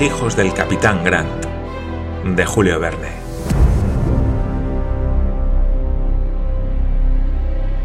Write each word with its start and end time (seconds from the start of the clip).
Hijos 0.00 0.36
del 0.36 0.54
capitán 0.54 1.02
Grant, 1.02 1.44
de 2.24 2.46
Julio 2.46 2.78
Verne. 2.78 3.08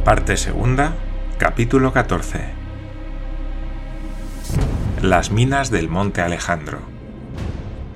Parte 0.05 0.37
segunda, 0.37 0.93
capítulo 1.39 1.91
14. 1.91 2.39
Las 5.01 5.31
minas 5.31 5.71
del 5.71 5.89
Monte 5.89 6.21
Alejandro. 6.21 6.81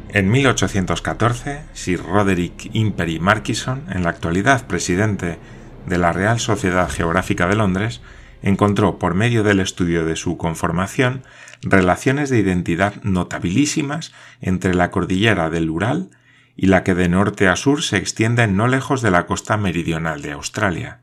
En 0.10 0.32
1814, 0.32 1.62
Sir 1.74 2.02
Roderick 2.02 2.72
Impery 2.74 3.20
Markison, 3.20 3.84
en 3.92 4.02
la 4.02 4.10
actualidad 4.10 4.66
presidente 4.66 5.38
de 5.86 5.98
la 6.00 6.12
Real 6.12 6.40
Sociedad 6.40 6.90
Geográfica 6.90 7.46
de 7.46 7.56
Londres, 7.56 8.02
encontró 8.42 9.00
por 9.00 9.14
medio 9.14 9.44
del 9.44 9.60
estudio 9.60 10.06
de 10.06 10.16
su 10.16 10.38
conformación 10.38 11.24
relaciones 11.62 12.30
de 12.30 12.40
identidad 12.40 13.02
notabilísimas 13.04 14.14
entre 14.42 14.74
la 14.74 14.92
cordillera 14.92 15.50
del 15.50 15.70
Ural 15.70 16.10
y 16.56 16.68
la 16.68 16.84
que 16.84 16.96
de 16.96 17.10
norte 17.10 17.48
a 17.48 17.56
sur 17.56 17.84
se 17.84 17.98
extiende 17.98 18.48
no 18.48 18.68
lejos 18.68 19.02
de 19.02 19.12
la 19.12 19.26
costa 19.26 19.58
meridional 19.58 20.22
de 20.22 20.32
Australia. 20.32 21.02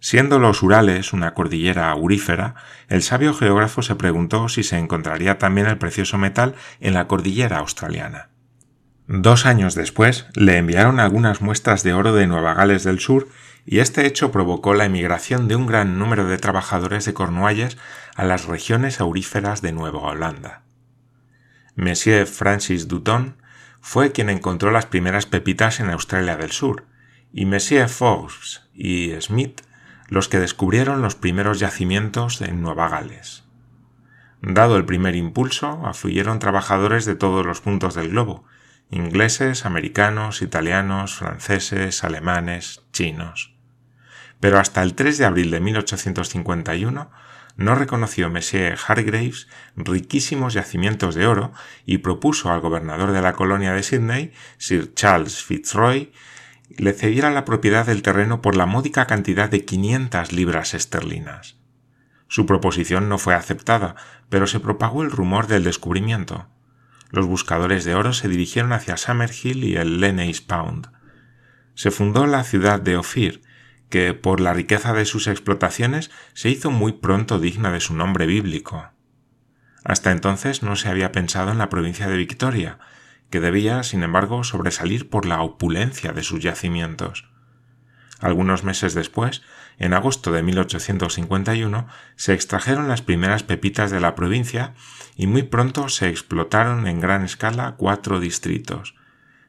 Siendo 0.00 0.38
los 0.38 0.62
Urales 0.62 1.12
una 1.12 1.34
cordillera 1.34 1.90
aurífera, 1.90 2.54
el 2.88 3.02
sabio 3.02 3.34
geógrafo 3.34 3.82
se 3.82 3.96
preguntó 3.96 4.48
si 4.48 4.62
se 4.62 4.78
encontraría 4.78 5.38
también 5.38 5.66
el 5.66 5.78
precioso 5.78 6.18
metal 6.18 6.54
en 6.80 6.94
la 6.94 7.08
cordillera 7.08 7.58
australiana. 7.58 8.30
Dos 9.08 9.46
años 9.46 9.74
después 9.74 10.26
le 10.34 10.58
enviaron 10.58 11.00
algunas 11.00 11.40
muestras 11.40 11.82
de 11.82 11.94
oro 11.94 12.12
de 12.12 12.26
Nueva 12.26 12.54
Gales 12.54 12.84
del 12.84 13.00
Sur 13.00 13.28
y 13.70 13.80
este 13.80 14.06
hecho 14.06 14.32
provocó 14.32 14.72
la 14.72 14.86
emigración 14.86 15.46
de 15.46 15.54
un 15.54 15.66
gran 15.66 15.98
número 15.98 16.26
de 16.26 16.38
trabajadores 16.38 17.04
de 17.04 17.12
Cornualles 17.12 17.76
a 18.16 18.24
las 18.24 18.46
regiones 18.46 18.98
auríferas 18.98 19.60
de 19.60 19.72
Nueva 19.72 19.98
Holanda. 19.98 20.62
Monsieur 21.76 22.26
Francis 22.26 22.88
Dutton 22.88 23.36
fue 23.82 24.10
quien 24.10 24.30
encontró 24.30 24.70
las 24.70 24.86
primeras 24.86 25.26
pepitas 25.26 25.80
en 25.80 25.90
Australia 25.90 26.38
del 26.38 26.50
Sur, 26.50 26.86
y 27.30 27.44
Monsieur 27.44 27.90
Forbes 27.90 28.62
y 28.72 29.12
Smith 29.20 29.60
los 30.08 30.30
que 30.30 30.40
descubrieron 30.40 31.02
los 31.02 31.14
primeros 31.14 31.60
yacimientos 31.60 32.40
en 32.40 32.62
Nueva 32.62 32.88
Gales. 32.88 33.44
Dado 34.40 34.78
el 34.78 34.86
primer 34.86 35.14
impulso, 35.14 35.82
afluyeron 35.84 36.38
trabajadores 36.38 37.04
de 37.04 37.16
todos 37.16 37.44
los 37.44 37.60
puntos 37.60 37.94
del 37.94 38.08
globo, 38.08 38.46
ingleses, 38.90 39.66
americanos, 39.66 40.40
italianos, 40.40 41.16
franceses, 41.16 42.02
alemanes, 42.02 42.82
chinos 42.94 43.57
pero 44.40 44.58
hasta 44.58 44.82
el 44.82 44.94
3 44.94 45.18
de 45.18 45.24
abril 45.24 45.50
de 45.50 45.60
1851 45.60 47.10
no 47.56 47.74
reconoció 47.74 48.30
Monsieur 48.30 48.78
Hargraves 48.86 49.48
riquísimos 49.74 50.54
yacimientos 50.54 51.16
de 51.16 51.26
oro 51.26 51.52
y 51.84 51.98
propuso 51.98 52.52
al 52.52 52.60
gobernador 52.60 53.10
de 53.10 53.20
la 53.20 53.32
colonia 53.32 53.72
de 53.72 53.82
Sydney, 53.82 54.32
Sir 54.58 54.94
Charles 54.94 55.42
Fitzroy, 55.42 56.12
le 56.76 56.92
cediera 56.92 57.30
la 57.30 57.44
propiedad 57.44 57.84
del 57.84 58.02
terreno 58.02 58.42
por 58.42 58.54
la 58.54 58.66
módica 58.66 59.06
cantidad 59.06 59.50
de 59.50 59.64
500 59.64 60.32
libras 60.32 60.74
esterlinas. 60.74 61.56
Su 62.28 62.46
proposición 62.46 63.08
no 63.08 63.18
fue 63.18 63.34
aceptada, 63.34 63.96
pero 64.28 64.46
se 64.46 64.60
propagó 64.60 65.02
el 65.02 65.10
rumor 65.10 65.48
del 65.48 65.64
descubrimiento. 65.64 66.46
Los 67.10 67.26
buscadores 67.26 67.84
de 67.84 67.94
oro 67.94 68.12
se 68.12 68.28
dirigieron 68.28 68.72
hacia 68.72 68.98
Summerhill 68.98 69.64
y 69.64 69.76
el 69.76 70.00
Lennox 70.00 70.42
Pound. 70.42 70.92
Se 71.74 71.90
fundó 71.90 72.26
la 72.26 72.44
ciudad 72.44 72.80
de 72.80 72.96
Ophir, 72.96 73.42
que 73.88 74.14
por 74.14 74.40
la 74.40 74.52
riqueza 74.52 74.92
de 74.92 75.04
sus 75.04 75.26
explotaciones 75.26 76.10
se 76.34 76.50
hizo 76.50 76.70
muy 76.70 76.92
pronto 76.92 77.38
digna 77.38 77.70
de 77.70 77.80
su 77.80 77.94
nombre 77.94 78.26
bíblico. 78.26 78.90
Hasta 79.84 80.10
entonces 80.10 80.62
no 80.62 80.76
se 80.76 80.88
había 80.88 81.12
pensado 81.12 81.50
en 81.50 81.58
la 81.58 81.68
provincia 81.68 82.08
de 82.08 82.16
Victoria, 82.16 82.78
que 83.30 83.40
debía, 83.40 83.82
sin 83.82 84.02
embargo, 84.02 84.44
sobresalir 84.44 85.08
por 85.08 85.26
la 85.26 85.40
opulencia 85.42 86.12
de 86.12 86.22
sus 86.22 86.40
yacimientos. 86.40 87.30
Algunos 88.20 88.64
meses 88.64 88.94
después, 88.94 89.42
en 89.78 89.94
agosto 89.94 90.32
de 90.32 90.42
1851, 90.42 91.86
se 92.16 92.32
extrajeron 92.32 92.88
las 92.88 93.00
primeras 93.00 93.44
pepitas 93.44 93.90
de 93.90 94.00
la 94.00 94.14
provincia 94.14 94.74
y 95.14 95.26
muy 95.26 95.44
pronto 95.44 95.88
se 95.88 96.08
explotaron 96.08 96.86
en 96.88 97.00
gran 97.00 97.24
escala 97.24 97.76
cuatro 97.76 98.18
distritos, 98.18 98.96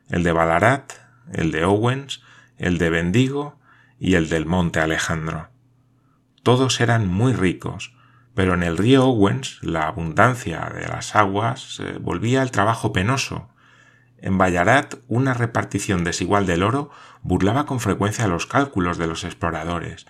el 0.10 0.24
de 0.24 0.32
Ballarat, 0.32 0.94
el 1.34 1.52
de 1.52 1.64
Owens, 1.66 2.22
el 2.58 2.78
de 2.78 2.90
Bendigo 2.90 3.59
y 4.00 4.16
el 4.16 4.30
del 4.30 4.46
monte 4.46 4.80
Alejandro. 4.80 5.50
Todos 6.44 6.80
eran 6.80 7.08
muy 7.08 7.34
ricos, 7.34 7.94
pero 8.34 8.54
en 8.54 8.64
el 8.64 8.78
río 8.78 9.06
Owens 9.06 9.60
la 9.62 9.88
abundancia 9.88 10.72
de 10.74 10.88
las 10.88 11.16
aguas 11.16 11.82
volvía 12.00 12.42
el 12.42 12.52
trabajo 12.52 12.94
penoso. 12.94 13.50
En 14.18 14.38
Ballarat 14.38 14.96
una 15.08 15.34
repartición 15.34 16.04
desigual 16.04 16.46
del 16.46 16.64
oro 16.64 16.90
burlaba 17.22 17.66
con 17.66 17.80
frecuencia 17.80 18.28
los 18.28 18.46
cálculos 18.46 18.98
de 18.98 19.08
los 19.08 19.24
exploradores, 19.24 20.06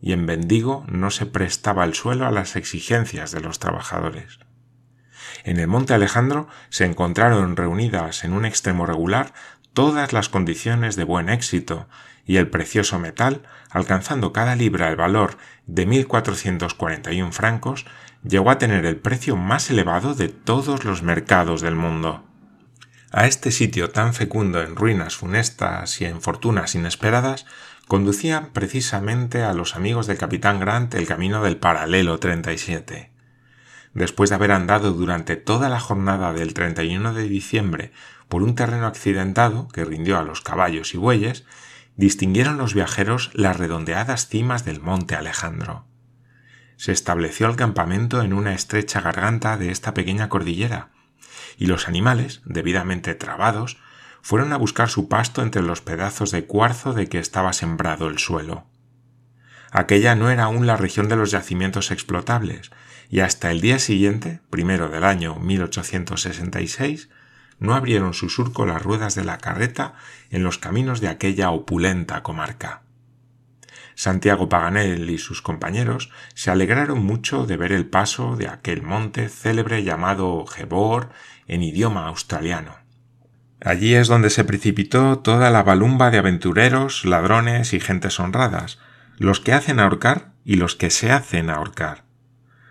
y 0.00 0.12
en 0.12 0.26
Bendigo 0.26 0.84
no 0.88 1.10
se 1.10 1.26
prestaba 1.26 1.84
el 1.84 1.94
suelo 1.94 2.26
a 2.26 2.30
las 2.30 2.56
exigencias 2.56 3.32
de 3.32 3.40
los 3.40 3.58
trabajadores. 3.58 4.38
En 5.44 5.58
el 5.58 5.66
monte 5.66 5.94
Alejandro 5.94 6.48
se 6.68 6.84
encontraron 6.84 7.56
reunidas 7.56 8.24
en 8.24 8.32
un 8.32 8.44
extremo 8.44 8.86
regular 8.86 9.32
todas 9.72 10.12
las 10.12 10.28
condiciones 10.28 10.96
de 10.96 11.04
buen 11.04 11.28
éxito 11.28 11.88
y 12.26 12.36
el 12.36 12.48
precioso 12.48 12.98
metal, 12.98 13.42
alcanzando 13.70 14.32
cada 14.32 14.56
libra 14.56 14.88
el 14.88 14.96
valor 14.96 15.36
de 15.66 15.86
1.441 15.86 17.32
francos, 17.32 17.86
llegó 18.22 18.50
a 18.50 18.58
tener 18.58 18.86
el 18.86 18.96
precio 18.96 19.36
más 19.36 19.70
elevado 19.70 20.14
de 20.14 20.28
todos 20.28 20.84
los 20.84 21.02
mercados 21.02 21.60
del 21.60 21.74
mundo. 21.74 22.24
A 23.12 23.26
este 23.26 23.52
sitio 23.52 23.90
tan 23.90 24.14
fecundo 24.14 24.60
en 24.62 24.74
ruinas 24.74 25.16
funestas 25.16 26.00
y 26.00 26.04
en 26.04 26.20
fortunas 26.20 26.74
inesperadas, 26.74 27.46
conducían 27.86 28.50
precisamente 28.52 29.42
a 29.42 29.52
los 29.52 29.76
amigos 29.76 30.06
del 30.06 30.18
capitán 30.18 30.58
Grant 30.58 30.94
el 30.94 31.06
camino 31.06 31.42
del 31.42 31.56
paralelo 31.56 32.18
37. 32.18 33.12
Después 33.92 34.30
de 34.30 34.36
haber 34.36 34.50
andado 34.50 34.92
durante 34.92 35.36
toda 35.36 35.68
la 35.68 35.78
jornada 35.78 36.32
del 36.32 36.54
31 36.54 37.14
de 37.14 37.28
diciembre 37.28 37.92
por 38.28 38.42
un 38.42 38.54
terreno 38.54 38.86
accidentado 38.86 39.68
que 39.68 39.84
rindió 39.84 40.18
a 40.18 40.24
los 40.24 40.40
caballos 40.40 40.94
y 40.94 40.96
bueyes, 40.96 41.44
distinguieron 41.96 42.58
los 42.58 42.74
viajeros 42.74 43.30
las 43.34 43.56
redondeadas 43.56 44.28
cimas 44.28 44.64
del 44.64 44.80
monte 44.80 45.14
Alejandro. 45.14 45.86
Se 46.76 46.92
estableció 46.92 47.46
el 47.46 47.56
campamento 47.56 48.22
en 48.22 48.32
una 48.32 48.54
estrecha 48.54 49.00
garganta 49.00 49.56
de 49.56 49.70
esta 49.70 49.94
pequeña 49.94 50.28
cordillera, 50.28 50.90
y 51.56 51.66
los 51.66 51.88
animales, 51.88 52.42
debidamente 52.44 53.14
trabados, 53.14 53.78
fueron 54.22 54.52
a 54.52 54.56
buscar 54.56 54.88
su 54.88 55.08
pasto 55.08 55.42
entre 55.42 55.62
los 55.62 55.82
pedazos 55.82 56.30
de 56.30 56.46
cuarzo 56.46 56.94
de 56.94 57.08
que 57.08 57.18
estaba 57.18 57.52
sembrado 57.52 58.08
el 58.08 58.18
suelo. 58.18 58.66
Aquella 59.70 60.14
no 60.14 60.30
era 60.30 60.44
aún 60.44 60.66
la 60.66 60.76
región 60.76 61.08
de 61.08 61.16
los 61.16 61.30
yacimientos 61.30 61.90
explotables, 61.90 62.70
y 63.08 63.20
hasta 63.20 63.50
el 63.50 63.60
día 63.60 63.78
siguiente, 63.78 64.40
primero 64.50 64.88
del 64.88 65.04
año 65.04 65.36
1866, 65.36 67.10
no 67.58 67.74
abrieron 67.74 68.14
su 68.14 68.28
surco 68.28 68.66
las 68.66 68.82
ruedas 68.82 69.14
de 69.14 69.24
la 69.24 69.38
carreta 69.38 69.94
en 70.30 70.42
los 70.42 70.58
caminos 70.58 71.00
de 71.00 71.08
aquella 71.08 71.50
opulenta 71.50 72.22
comarca. 72.22 72.82
Santiago 73.94 74.48
Paganel 74.48 75.08
y 75.10 75.18
sus 75.18 75.40
compañeros 75.40 76.10
se 76.34 76.50
alegraron 76.50 77.04
mucho 77.04 77.46
de 77.46 77.56
ver 77.56 77.72
el 77.72 77.86
paso 77.86 78.36
de 78.36 78.48
aquel 78.48 78.82
monte 78.82 79.28
célebre 79.28 79.84
llamado 79.84 80.44
Gebor 80.46 81.10
en 81.46 81.62
idioma 81.62 82.08
australiano. 82.08 82.76
Allí 83.60 83.94
es 83.94 84.08
donde 84.08 84.30
se 84.30 84.44
precipitó 84.44 85.20
toda 85.20 85.50
la 85.50 85.62
balumba 85.62 86.10
de 86.10 86.18
aventureros, 86.18 87.04
ladrones 87.04 87.72
y 87.72 87.80
gentes 87.80 88.18
honradas, 88.18 88.78
los 89.16 89.40
que 89.40 89.52
hacen 89.52 89.78
ahorcar 89.78 90.32
y 90.44 90.56
los 90.56 90.74
que 90.74 90.90
se 90.90 91.12
hacen 91.12 91.48
ahorcar 91.48 92.03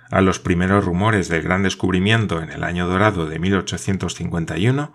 a 0.09 0.21
los 0.21 0.39
primeros 0.39 0.85
rumores 0.85 1.29
del 1.29 1.41
gran 1.41 1.63
descubrimiento 1.63 2.41
en 2.41 2.51
el 2.51 2.63
año 2.63 2.88
dorado 2.88 3.27
de 3.27 3.39
1851, 3.39 4.94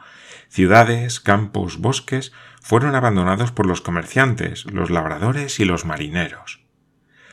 ciudades, 0.49 1.21
campos, 1.21 1.79
bosques 1.79 2.33
fueron 2.63 2.95
abandonados 2.95 3.53
por 3.53 3.67
los 3.67 3.81
comerciantes, 3.81 4.65
los 4.67 4.91
labradores 4.91 5.61
y 5.61 5.65
los 5.65 5.85
marineros. 5.85 6.61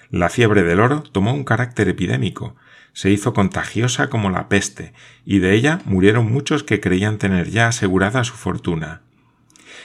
La 0.09 0.29
fiebre 0.29 0.63
del 0.63 0.79
oro 0.79 1.01
tomó 1.03 1.33
un 1.33 1.43
carácter 1.43 1.89
epidémico, 1.89 2.55
se 2.93 3.09
hizo 3.09 3.33
contagiosa 3.33 4.09
como 4.09 4.29
la 4.29 4.47
peste, 4.47 4.93
y 5.25 5.39
de 5.39 5.53
ella 5.53 5.79
murieron 5.85 6.31
muchos 6.31 6.63
que 6.63 6.79
creían 6.79 7.17
tener 7.17 7.49
ya 7.49 7.67
asegurada 7.67 8.23
su 8.23 8.33
fortuna. 8.35 9.01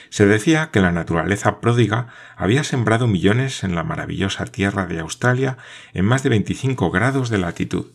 Se 0.09 0.25
decía 0.25 0.69
que 0.71 0.79
la 0.79 0.91
naturaleza 0.91 1.59
pródiga 1.61 2.07
había 2.35 2.63
sembrado 2.63 3.07
millones 3.07 3.63
en 3.63 3.75
la 3.75 3.83
maravillosa 3.83 4.45
tierra 4.45 4.85
de 4.85 4.99
Australia 4.99 5.57
en 5.93 6.05
más 6.05 6.23
de 6.23 6.29
25 6.29 6.91
grados 6.91 7.29
de 7.29 7.37
latitud. 7.37 7.87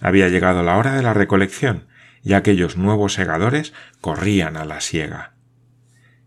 Había 0.00 0.28
llegado 0.28 0.62
la 0.62 0.76
hora 0.76 0.94
de 0.94 1.02
la 1.02 1.14
recolección 1.14 1.86
y 2.22 2.34
aquellos 2.34 2.76
nuevos 2.76 3.14
segadores 3.14 3.72
corrían 4.00 4.56
a 4.56 4.64
la 4.64 4.80
siega. 4.80 5.34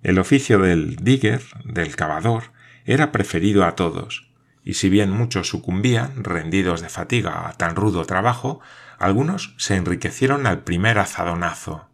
El 0.01 0.17
oficio 0.17 0.59
del 0.59 0.95
digger, 0.95 1.41
del 1.65 1.95
cavador, 1.95 2.53
era 2.85 3.11
preferido 3.11 3.65
a 3.65 3.75
todos, 3.75 4.31
y 4.63 4.75
si 4.75 4.89
bien 4.89 5.11
muchos 5.11 5.49
sucumbían, 5.49 6.23
rendidos 6.23 6.81
de 6.81 6.89
fatiga 6.89 7.49
a 7.49 7.53
tan 7.53 7.75
rudo 7.75 8.05
trabajo, 8.05 8.61
algunos 8.97 9.53
se 9.57 9.75
enriquecieron 9.75 10.47
al 10.47 10.63
primer 10.63 10.99
azadonazo. 10.99 11.88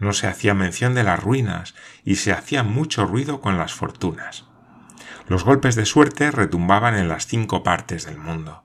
No 0.00 0.12
se 0.12 0.26
hacía 0.26 0.54
mención 0.54 0.94
de 0.94 1.04
las 1.04 1.22
ruinas 1.22 1.74
y 2.04 2.16
se 2.16 2.32
hacía 2.32 2.64
mucho 2.64 3.06
ruido 3.06 3.40
con 3.40 3.58
las 3.58 3.72
fortunas. 3.72 4.46
Los 5.28 5.44
golpes 5.44 5.76
de 5.76 5.86
suerte 5.86 6.32
retumbaban 6.32 6.96
en 6.96 7.08
las 7.08 7.26
cinco 7.26 7.62
partes 7.62 8.06
del 8.06 8.18
mundo. 8.18 8.64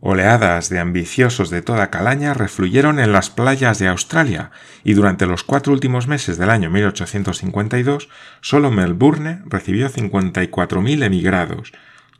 Oleadas 0.00 0.68
de 0.68 0.80
ambiciosos 0.80 1.48
de 1.48 1.62
toda 1.62 1.88
calaña 1.88 2.34
refluyeron 2.34 3.00
en 3.00 3.12
las 3.12 3.30
playas 3.30 3.78
de 3.78 3.88
Australia 3.88 4.50
y 4.82 4.92
durante 4.92 5.24
los 5.24 5.44
cuatro 5.44 5.72
últimos 5.72 6.08
meses 6.08 6.36
del 6.36 6.50
año 6.50 6.68
1852 6.68 8.10
solo 8.42 8.70
Melbourne 8.70 9.40
recibió 9.46 9.88
54.000 9.88 11.04
emigrados, 11.04 11.72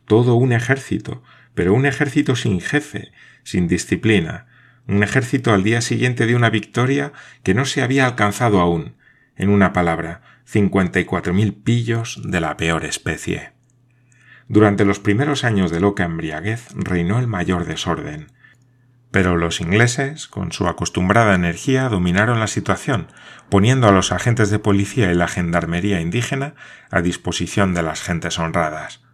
todo 0.05 0.33
un 0.33 0.51
ejército, 0.51 1.21
pero 1.53 1.75
un 1.75 1.85
ejército 1.85 2.35
sin 2.35 2.59
jefe, 2.59 3.11
sin 3.43 3.67
disciplina, 3.67 4.47
un 4.87 5.03
ejército 5.03 5.53
al 5.53 5.63
día 5.63 5.81
siguiente 5.81 6.25
de 6.25 6.35
una 6.35 6.49
victoria 6.49 7.11
que 7.43 7.53
no 7.53 7.65
se 7.65 7.81
había 7.81 8.05
alcanzado 8.05 8.59
aún, 8.59 8.95
en 9.35 9.49
una 9.49 9.73
palabra, 9.73 10.21
54.000 10.51 11.63
pillos 11.63 12.21
de 12.23 12.39
la 12.39 12.55
peor 12.57 12.85
especie. 12.85 13.51
Durante 14.47 14.85
los 14.85 14.99
primeros 14.99 15.43
años 15.43 15.71
de 15.71 15.79
loca 15.79 16.05
embriaguez 16.05 16.67
reinó 16.75 17.19
el 17.19 17.27
mayor 17.27 17.65
desorden. 17.65 18.31
Pero 19.09 19.37
los 19.37 19.61
ingleses, 19.61 20.27
con 20.27 20.51
su 20.51 20.67
acostumbrada 20.67 21.35
energía, 21.35 21.89
dominaron 21.89 22.39
la 22.39 22.47
situación, 22.47 23.07
poniendo 23.49 23.87
a 23.87 23.91
los 23.91 24.11
agentes 24.11 24.49
de 24.49 24.59
policía 24.59 25.11
y 25.11 25.15
la 25.15 25.27
gendarmería 25.27 26.01
indígena 26.01 26.53
a 26.91 27.01
disposición 27.01 27.73
de 27.73 27.81
las 27.81 28.01
gentes 28.01 28.37
honradas. 28.37 29.04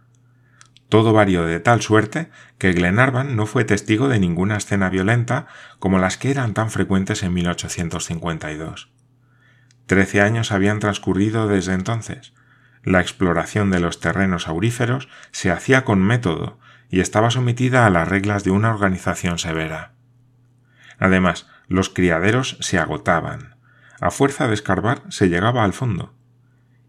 Todo 0.92 1.14
varió 1.14 1.46
de 1.46 1.58
tal 1.58 1.80
suerte 1.80 2.28
que 2.58 2.72
Glenarvan 2.72 3.34
no 3.34 3.46
fue 3.46 3.64
testigo 3.64 4.08
de 4.08 4.18
ninguna 4.18 4.58
escena 4.58 4.90
violenta 4.90 5.46
como 5.78 5.98
las 5.98 6.18
que 6.18 6.30
eran 6.30 6.52
tan 6.52 6.70
frecuentes 6.70 7.22
en 7.22 7.32
1852. 7.32 8.92
Trece 9.86 10.20
años 10.20 10.52
habían 10.52 10.80
transcurrido 10.80 11.48
desde 11.48 11.72
entonces, 11.72 12.34
la 12.82 13.00
exploración 13.00 13.70
de 13.70 13.80
los 13.80 14.00
terrenos 14.00 14.48
auríferos 14.48 15.08
se 15.30 15.50
hacía 15.50 15.86
con 15.86 16.02
método 16.02 16.58
y 16.90 17.00
estaba 17.00 17.30
sometida 17.30 17.86
a 17.86 17.90
las 17.90 18.06
reglas 18.06 18.44
de 18.44 18.50
una 18.50 18.68
organización 18.68 19.38
severa. 19.38 19.94
Además, 20.98 21.48
los 21.68 21.88
criaderos 21.88 22.58
se 22.60 22.78
agotaban. 22.78 23.56
A 23.98 24.10
fuerza 24.10 24.46
de 24.46 24.52
escarbar 24.52 25.04
se 25.08 25.30
llegaba 25.30 25.64
al 25.64 25.72
fondo 25.72 26.12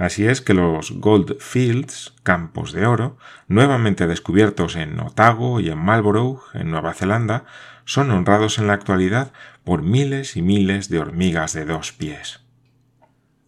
Así 0.00 0.26
es 0.26 0.40
que 0.40 0.54
los 0.54 0.92
Gold 0.92 1.38
Fields, 1.40 2.14
campos 2.22 2.72
de 2.72 2.86
oro, 2.86 3.18
nuevamente 3.48 4.06
descubiertos 4.06 4.76
en 4.76 4.98
Otago 4.98 5.60
y 5.60 5.68
en 5.68 5.76
Marlborough, 5.76 6.40
en 6.54 6.70
Nueva 6.70 6.94
Zelanda, 6.94 7.44
son 7.84 8.10
honrados 8.10 8.58
en 8.58 8.66
la 8.66 8.72
actualidad 8.72 9.34
por 9.62 9.82
miles 9.82 10.38
y 10.38 10.42
miles 10.42 10.88
de 10.88 11.00
hormigas 11.00 11.52
de 11.52 11.66
dos 11.66 11.92
pies. 11.92 12.40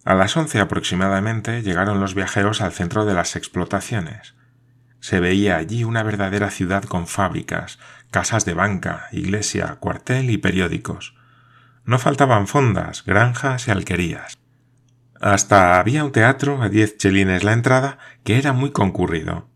A 0.05 0.13
las 0.13 0.37
once 0.37 0.59
aproximadamente 0.59 1.63
llegaron 1.63 1.99
los 1.99 2.13
viajeros 2.13 2.61
al 2.61 2.71
centro 2.71 3.05
de 3.05 3.15
las 3.15 3.35
explotaciones. 3.35 4.35
Se 4.99 5.19
veía 5.19 5.57
allí 5.57 5.83
una 5.83 6.03
verdadera 6.03 6.51
ciudad 6.51 6.83
con 6.83 7.07
fábricas, 7.07 7.79
casas 8.11 8.45
de 8.45 8.53
banca, 8.53 9.07
iglesia, 9.11 9.77
cuartel 9.79 10.29
y 10.29 10.37
periódicos. 10.37 11.15
No 11.83 11.97
faltaban 11.97 12.45
fondas, 12.45 13.03
granjas 13.05 13.67
y 13.67 13.71
alquerías. 13.71 14.37
Hasta 15.23 15.79
había 15.79 16.03
un 16.03 16.11
teatro 16.11 16.61
a 16.61 16.67
diez 16.67 16.97
chelines 16.97 17.45
la 17.45 17.53
entrada 17.53 17.97
que 18.25 18.37
era 18.37 18.51
muy 18.51 18.71
concurrido. 18.71 19.47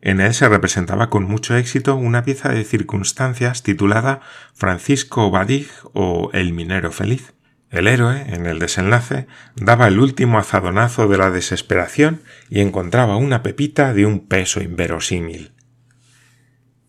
En 0.00 0.20
él 0.20 0.34
se 0.34 0.48
representaba 0.48 1.10
con 1.10 1.22
mucho 1.22 1.56
éxito 1.56 1.94
una 1.94 2.24
pieza 2.24 2.48
de 2.48 2.64
circunstancias 2.64 3.62
titulada 3.62 4.20
Francisco 4.52 5.30
Badig 5.30 5.68
o 5.92 6.30
El 6.32 6.52
minero 6.52 6.90
feliz. 6.90 7.34
El 7.70 7.86
héroe, 7.86 8.34
en 8.34 8.46
el 8.46 8.58
desenlace, 8.58 9.28
daba 9.54 9.86
el 9.86 10.00
último 10.00 10.40
azadonazo 10.40 11.06
de 11.06 11.18
la 11.18 11.30
desesperación 11.30 12.22
y 12.50 12.60
encontraba 12.60 13.14
una 13.14 13.44
pepita 13.44 13.94
de 13.94 14.06
un 14.06 14.26
peso 14.26 14.60
inverosímil. 14.60 15.52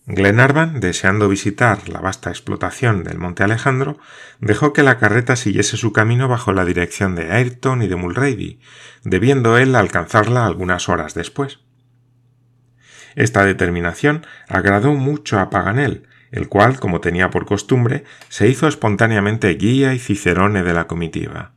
Glenarvan, 0.06 0.82
deseando 0.82 1.30
visitar 1.30 1.88
la 1.88 2.02
vasta 2.02 2.30
explotación 2.30 3.06
del 3.06 3.20
Monte 3.20 3.44
Alejandro, 3.44 3.98
dejó 4.40 4.74
que 4.74 4.84
la 4.84 4.98
carreta 4.98 5.38
siguiese 5.38 5.78
su 5.78 5.94
camino 5.94 6.28
bajo 6.28 6.52
la 6.52 6.66
dirección 6.66 7.16
de 7.16 7.32
Ayrton 7.32 7.82
y 7.82 7.88
de 7.88 7.96
Mulrady, 7.96 8.60
debiendo 9.04 9.58
él 9.58 9.76
alcanzarla 9.76 10.46
algunas 10.46 10.90
horas 10.90 11.14
después. 11.14 11.62
Esta 13.16 13.46
determinación 13.46 14.26
agradó 14.50 14.94
mucho 14.94 15.40
a 15.40 15.50
Paganel, 15.50 16.08
el 16.32 16.50
cual, 16.50 16.80
como 16.80 17.00
tenía 17.00 17.30
por 17.30 17.46
costumbre, 17.46 18.04
se 18.28 18.50
hizo 18.50 18.68
espontáneamente 18.68 19.54
guía 19.54 19.94
y 19.94 20.00
cicerone 20.00 20.64
de 20.64 20.74
la 20.74 20.88
comitiva. 20.88 21.54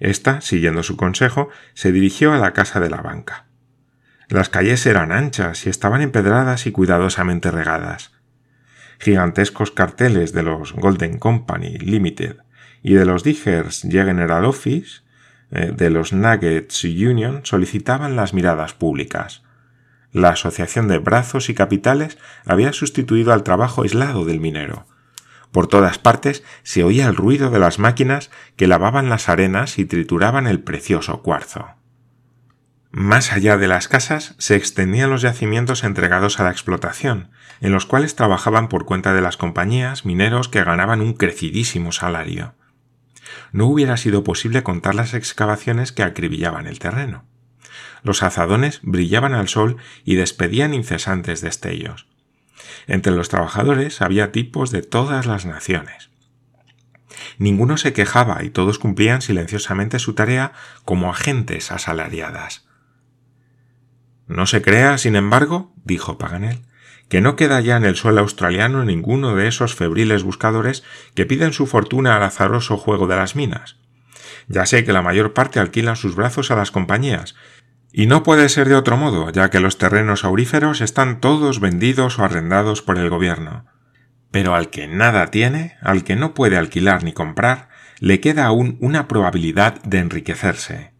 Esta, 0.00 0.42
siguiendo 0.42 0.82
su 0.82 0.98
consejo, 0.98 1.48
se 1.72 1.92
dirigió 1.92 2.34
a 2.34 2.38
la 2.38 2.52
casa 2.52 2.80
de 2.80 2.90
la 2.90 3.00
banca. 3.00 3.46
Las 4.28 4.48
calles 4.48 4.84
eran 4.86 5.12
anchas 5.12 5.66
y 5.66 5.70
estaban 5.70 6.02
empedradas 6.02 6.66
y 6.66 6.72
cuidadosamente 6.72 7.52
regadas. 7.52 8.12
Gigantescos 8.98 9.70
carteles 9.70 10.32
de 10.32 10.42
los 10.42 10.72
Golden 10.72 11.18
Company 11.18 11.78
Limited 11.78 12.38
y 12.82 12.94
de 12.94 13.04
los 13.04 13.22
Diggers 13.22 13.82
General 13.82 14.44
Office, 14.44 15.02
eh, 15.52 15.72
de 15.76 15.90
los 15.90 16.12
Nuggets 16.12 16.82
Union, 16.84 17.42
solicitaban 17.44 18.16
las 18.16 18.34
miradas 18.34 18.74
públicas. 18.74 19.42
La 20.10 20.30
asociación 20.30 20.88
de 20.88 20.98
brazos 20.98 21.48
y 21.48 21.54
capitales 21.54 22.18
había 22.44 22.72
sustituido 22.72 23.32
al 23.32 23.44
trabajo 23.44 23.82
aislado 23.82 24.24
del 24.24 24.40
minero. 24.40 24.86
Por 25.52 25.68
todas 25.68 25.98
partes 25.98 26.42
se 26.64 26.82
oía 26.82 27.06
el 27.06 27.14
ruido 27.14 27.50
de 27.50 27.60
las 27.60 27.78
máquinas 27.78 28.30
que 28.56 28.66
lavaban 28.66 29.08
las 29.08 29.28
arenas 29.28 29.78
y 29.78 29.84
trituraban 29.84 30.48
el 30.48 30.60
precioso 30.60 31.22
cuarzo. 31.22 31.76
Más 32.98 33.34
allá 33.34 33.58
de 33.58 33.68
las 33.68 33.88
casas 33.88 34.34
se 34.38 34.56
extendían 34.56 35.10
los 35.10 35.20
yacimientos 35.20 35.84
entregados 35.84 36.40
a 36.40 36.44
la 36.44 36.50
explotación, 36.50 37.28
en 37.60 37.72
los 37.72 37.84
cuales 37.84 38.16
trabajaban 38.16 38.70
por 38.70 38.86
cuenta 38.86 39.12
de 39.12 39.20
las 39.20 39.36
compañías 39.36 40.06
mineros 40.06 40.48
que 40.48 40.64
ganaban 40.64 41.02
un 41.02 41.12
crecidísimo 41.12 41.92
salario. 41.92 42.54
No 43.52 43.66
hubiera 43.66 43.98
sido 43.98 44.24
posible 44.24 44.62
contar 44.62 44.94
las 44.94 45.12
excavaciones 45.12 45.92
que 45.92 46.04
acribillaban 46.04 46.66
el 46.66 46.78
terreno. 46.78 47.26
Los 48.02 48.22
azadones 48.22 48.80
brillaban 48.82 49.34
al 49.34 49.48
sol 49.48 49.76
y 50.06 50.14
despedían 50.14 50.72
incesantes 50.72 51.42
destellos. 51.42 52.06
Entre 52.86 53.12
los 53.12 53.28
trabajadores 53.28 54.00
había 54.00 54.32
tipos 54.32 54.70
de 54.70 54.80
todas 54.80 55.26
las 55.26 55.44
naciones. 55.44 56.08
Ninguno 57.36 57.76
se 57.76 57.92
quejaba 57.92 58.42
y 58.42 58.48
todos 58.48 58.78
cumplían 58.78 59.20
silenciosamente 59.20 59.98
su 59.98 60.14
tarea 60.14 60.52
como 60.86 61.10
agentes 61.10 61.70
asalariadas. 61.70 62.65
No 64.26 64.46
se 64.46 64.62
crea, 64.62 64.98
sin 64.98 65.16
embargo, 65.16 65.72
dijo 65.84 66.18
Paganel, 66.18 66.62
que 67.08 67.20
no 67.20 67.36
queda 67.36 67.60
ya 67.60 67.76
en 67.76 67.84
el 67.84 67.94
suelo 67.94 68.20
australiano 68.20 68.84
ninguno 68.84 69.36
de 69.36 69.46
esos 69.46 69.74
febriles 69.74 70.24
buscadores 70.24 70.82
que 71.14 71.26
piden 71.26 71.52
su 71.52 71.66
fortuna 71.66 72.16
al 72.16 72.22
azaroso 72.22 72.76
juego 72.76 73.06
de 73.06 73.16
las 73.16 73.36
minas. 73.36 73.78
Ya 74.48 74.66
sé 74.66 74.84
que 74.84 74.92
la 74.92 75.02
mayor 75.02 75.32
parte 75.32 75.60
alquilan 75.60 75.96
sus 75.96 76.16
brazos 76.16 76.50
a 76.50 76.56
las 76.56 76.70
compañías, 76.70 77.36
y 77.92 78.06
no 78.06 78.22
puede 78.22 78.48
ser 78.48 78.68
de 78.68 78.74
otro 78.74 78.96
modo, 78.96 79.30
ya 79.30 79.48
que 79.48 79.60
los 79.60 79.78
terrenos 79.78 80.24
auríferos 80.24 80.80
están 80.80 81.20
todos 81.20 81.60
vendidos 81.60 82.18
o 82.18 82.24
arrendados 82.24 82.82
por 82.82 82.98
el 82.98 83.08
gobierno. 83.08 83.64
Pero 84.30 84.54
al 84.54 84.68
que 84.68 84.86
nada 84.86 85.28
tiene, 85.28 85.76
al 85.80 86.04
que 86.04 86.16
no 86.16 86.34
puede 86.34 86.58
alquilar 86.58 87.04
ni 87.04 87.12
comprar, 87.12 87.68
le 88.00 88.20
queda 88.20 88.44
aún 88.44 88.76
una 88.80 89.08
probabilidad 89.08 89.82
de 89.82 89.98
enriquecerse. 89.98 90.92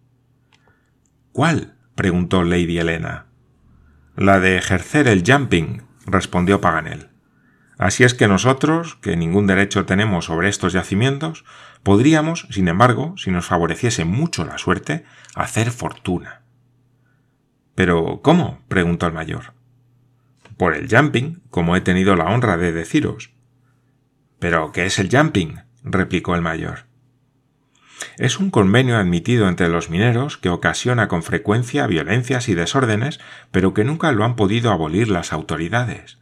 ¿Cuál? 1.33 1.76
Preguntó 1.97 2.45
Lady 2.45 2.79
Helena. 2.79 3.27
La 4.17 4.39
de 4.39 4.57
ejercer 4.57 5.09
el 5.09 5.25
jumping, 5.27 5.83
respondió 6.07 6.61
Paganel. 6.61 7.09
Así 7.79 8.05
es 8.05 8.15
que 8.15 8.29
nosotros, 8.29 8.97
que 8.97 9.17
ningún 9.17 9.47
derecho 9.47 9.85
tenemos 9.85 10.27
sobre 10.27 10.49
estos 10.49 10.73
yacimientos, 10.73 11.45
podríamos, 11.83 12.47
sin 12.51 12.69
embargo, 12.69 13.15
si 13.17 13.31
nos 13.31 13.47
favoreciese 13.47 14.05
mucho 14.05 14.45
la 14.45 14.59
suerte, 14.59 15.05
hacer 15.35 15.71
fortuna. 15.71 16.43
Pero 17.75 18.21
¿cómo? 18.23 18.63
preguntó 18.69 19.07
el 19.07 19.13
mayor. 19.13 19.53
Por 20.57 20.75
el 20.75 20.89
jumping, 20.89 21.43
como 21.51 21.77
he 21.77 21.83
tenido 21.83 22.17
la 22.17 22.25
honra 22.25 22.57
de 22.57 22.73
deciros. 22.73 23.33
Pero 24.39 24.73
¿qué 24.73 24.87
es 24.87 24.99
el 24.99 25.11
jumping? 25.11 25.61
replicó 25.83 26.35
el 26.35 26.43
mayor. 26.43 26.86
Es 28.19 28.39
un 28.39 28.51
convenio 28.51 28.97
admitido 28.97 29.49
entre 29.49 29.69
los 29.69 29.91
mineros 29.91 30.37
que 30.37 30.49
ocasiona 30.49 31.09
con 31.09 31.23
frecuencia 31.23 31.87
violencias 31.87 32.49
y 32.49 32.55
desórdenes, 32.55 33.21
pero 33.51 33.75
que 33.75 33.85
nunca 33.85 34.13
lo 34.13 34.25
han 34.25 34.37
podido 34.37 34.71
abolir 34.71 35.09
las 35.09 35.33
autoridades. 35.33 36.19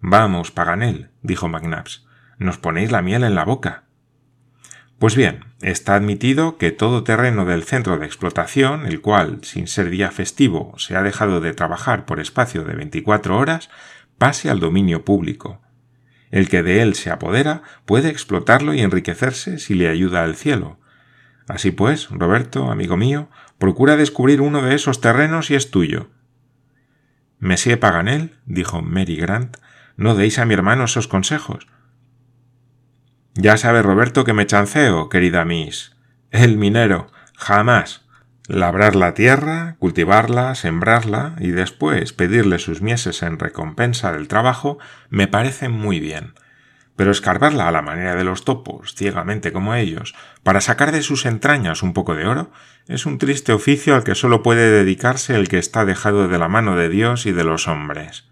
Vamos, 0.00 0.50
Paganel, 0.50 1.10
dijo 1.22 1.48
McNabbs, 1.48 2.06
nos 2.38 2.58
ponéis 2.58 2.92
la 2.92 3.02
miel 3.02 3.24
en 3.24 3.34
la 3.34 3.44
boca. 3.44 3.84
Pues 4.98 5.14
bien, 5.14 5.44
está 5.60 5.94
admitido 5.94 6.58
que 6.58 6.72
todo 6.72 7.04
terreno 7.04 7.44
del 7.44 7.62
centro 7.62 7.98
de 7.98 8.06
explotación, 8.06 8.86
el 8.86 9.00
cual, 9.00 9.38
sin 9.42 9.68
ser 9.68 9.90
día 9.90 10.10
festivo, 10.10 10.74
se 10.76 10.96
ha 10.96 11.02
dejado 11.02 11.40
de 11.40 11.54
trabajar 11.54 12.04
por 12.04 12.18
espacio 12.18 12.64
de 12.64 12.74
veinticuatro 12.74 13.38
horas, 13.38 13.70
pase 14.18 14.50
al 14.50 14.58
dominio 14.58 15.04
público. 15.04 15.60
El 16.30 16.48
que 16.48 16.62
de 16.62 16.82
él 16.82 16.94
se 16.94 17.10
apodera 17.10 17.62
puede 17.86 18.08
explotarlo 18.08 18.74
y 18.74 18.80
enriquecerse 18.80 19.58
si 19.58 19.74
le 19.74 19.88
ayuda 19.88 20.24
al 20.24 20.36
cielo. 20.36 20.78
Así 21.48 21.70
pues, 21.70 22.08
Roberto, 22.10 22.70
amigo 22.70 22.96
mío, 22.96 23.30
procura 23.58 23.96
descubrir 23.96 24.40
uno 24.40 24.62
de 24.62 24.74
esos 24.74 25.00
terrenos 25.00 25.50
y 25.50 25.54
es 25.54 25.70
tuyo. 25.70 26.10
Monsieur 27.38 27.78
Paganel, 27.78 28.36
dijo 28.44 28.82
Mary 28.82 29.16
Grant, 29.16 29.56
no 29.96 30.14
deis 30.14 30.38
a 30.38 30.44
mi 30.44 30.54
hermano 30.54 30.84
esos 30.84 31.08
consejos. 31.08 31.68
Ya 33.34 33.56
sabe 33.56 33.82
Roberto 33.82 34.24
que 34.24 34.32
me 34.32 34.46
chanceo, 34.46 35.08
querida 35.08 35.44
Miss. 35.44 35.96
El 36.30 36.58
minero. 36.58 37.10
Jamás. 37.36 38.07
Labrar 38.48 38.96
la 38.96 39.12
tierra, 39.12 39.76
cultivarla, 39.78 40.54
sembrarla 40.54 41.36
y 41.38 41.50
después 41.50 42.14
pedirle 42.14 42.58
sus 42.58 42.80
mieses 42.80 43.22
en 43.22 43.38
recompensa 43.38 44.10
del 44.10 44.26
trabajo 44.26 44.78
me 45.10 45.28
parece 45.28 45.68
muy 45.68 46.00
bien. 46.00 46.32
Pero 46.96 47.10
escarbarla 47.10 47.68
a 47.68 47.72
la 47.72 47.82
manera 47.82 48.14
de 48.14 48.24
los 48.24 48.46
topos, 48.46 48.94
ciegamente 48.94 49.52
como 49.52 49.74
ellos, 49.74 50.14
para 50.44 50.62
sacar 50.62 50.92
de 50.92 51.02
sus 51.02 51.26
entrañas 51.26 51.82
un 51.82 51.92
poco 51.92 52.14
de 52.14 52.26
oro, 52.26 52.50
es 52.86 53.04
un 53.04 53.18
triste 53.18 53.52
oficio 53.52 53.94
al 53.94 54.02
que 54.02 54.14
solo 54.14 54.42
puede 54.42 54.70
dedicarse 54.70 55.34
el 55.34 55.48
que 55.48 55.58
está 55.58 55.84
dejado 55.84 56.26
de 56.26 56.38
la 56.38 56.48
mano 56.48 56.74
de 56.74 56.88
Dios 56.88 57.26
y 57.26 57.32
de 57.32 57.44
los 57.44 57.68
hombres. 57.68 58.24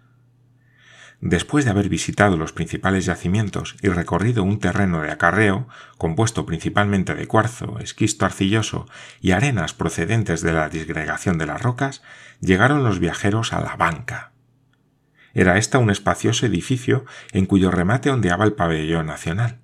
Después 1.19 1.65
de 1.65 1.71
haber 1.71 1.89
visitado 1.89 2.37
los 2.37 2.53
principales 2.53 3.05
yacimientos 3.05 3.75
y 3.81 3.87
recorrido 3.87 4.43
un 4.43 4.59
terreno 4.59 5.01
de 5.01 5.09
acarreo, 5.09 5.67
compuesto 5.97 6.45
principalmente 6.45 7.15
de 7.15 7.25
cuarzo, 7.25 7.79
esquisto 7.79 8.25
arcilloso 8.25 8.87
y 9.19 9.31
arenas 9.31 9.73
procedentes 9.73 10.41
de 10.41 10.53
la 10.53 10.69
disgregación 10.69 11.39
de 11.39 11.47
las 11.47 11.61
rocas, 11.61 12.03
llegaron 12.39 12.83
los 12.83 12.99
viajeros 12.99 13.51
a 13.51 13.61
la 13.61 13.75
banca. 13.75 14.31
Era 15.33 15.57
ésta 15.57 15.79
un 15.79 15.89
espacioso 15.89 16.45
edificio 16.45 17.05
en 17.31 17.47
cuyo 17.47 17.71
remate 17.71 18.11
ondeaba 18.11 18.45
el 18.45 18.53
pabellón 18.53 19.07
nacional. 19.07 19.59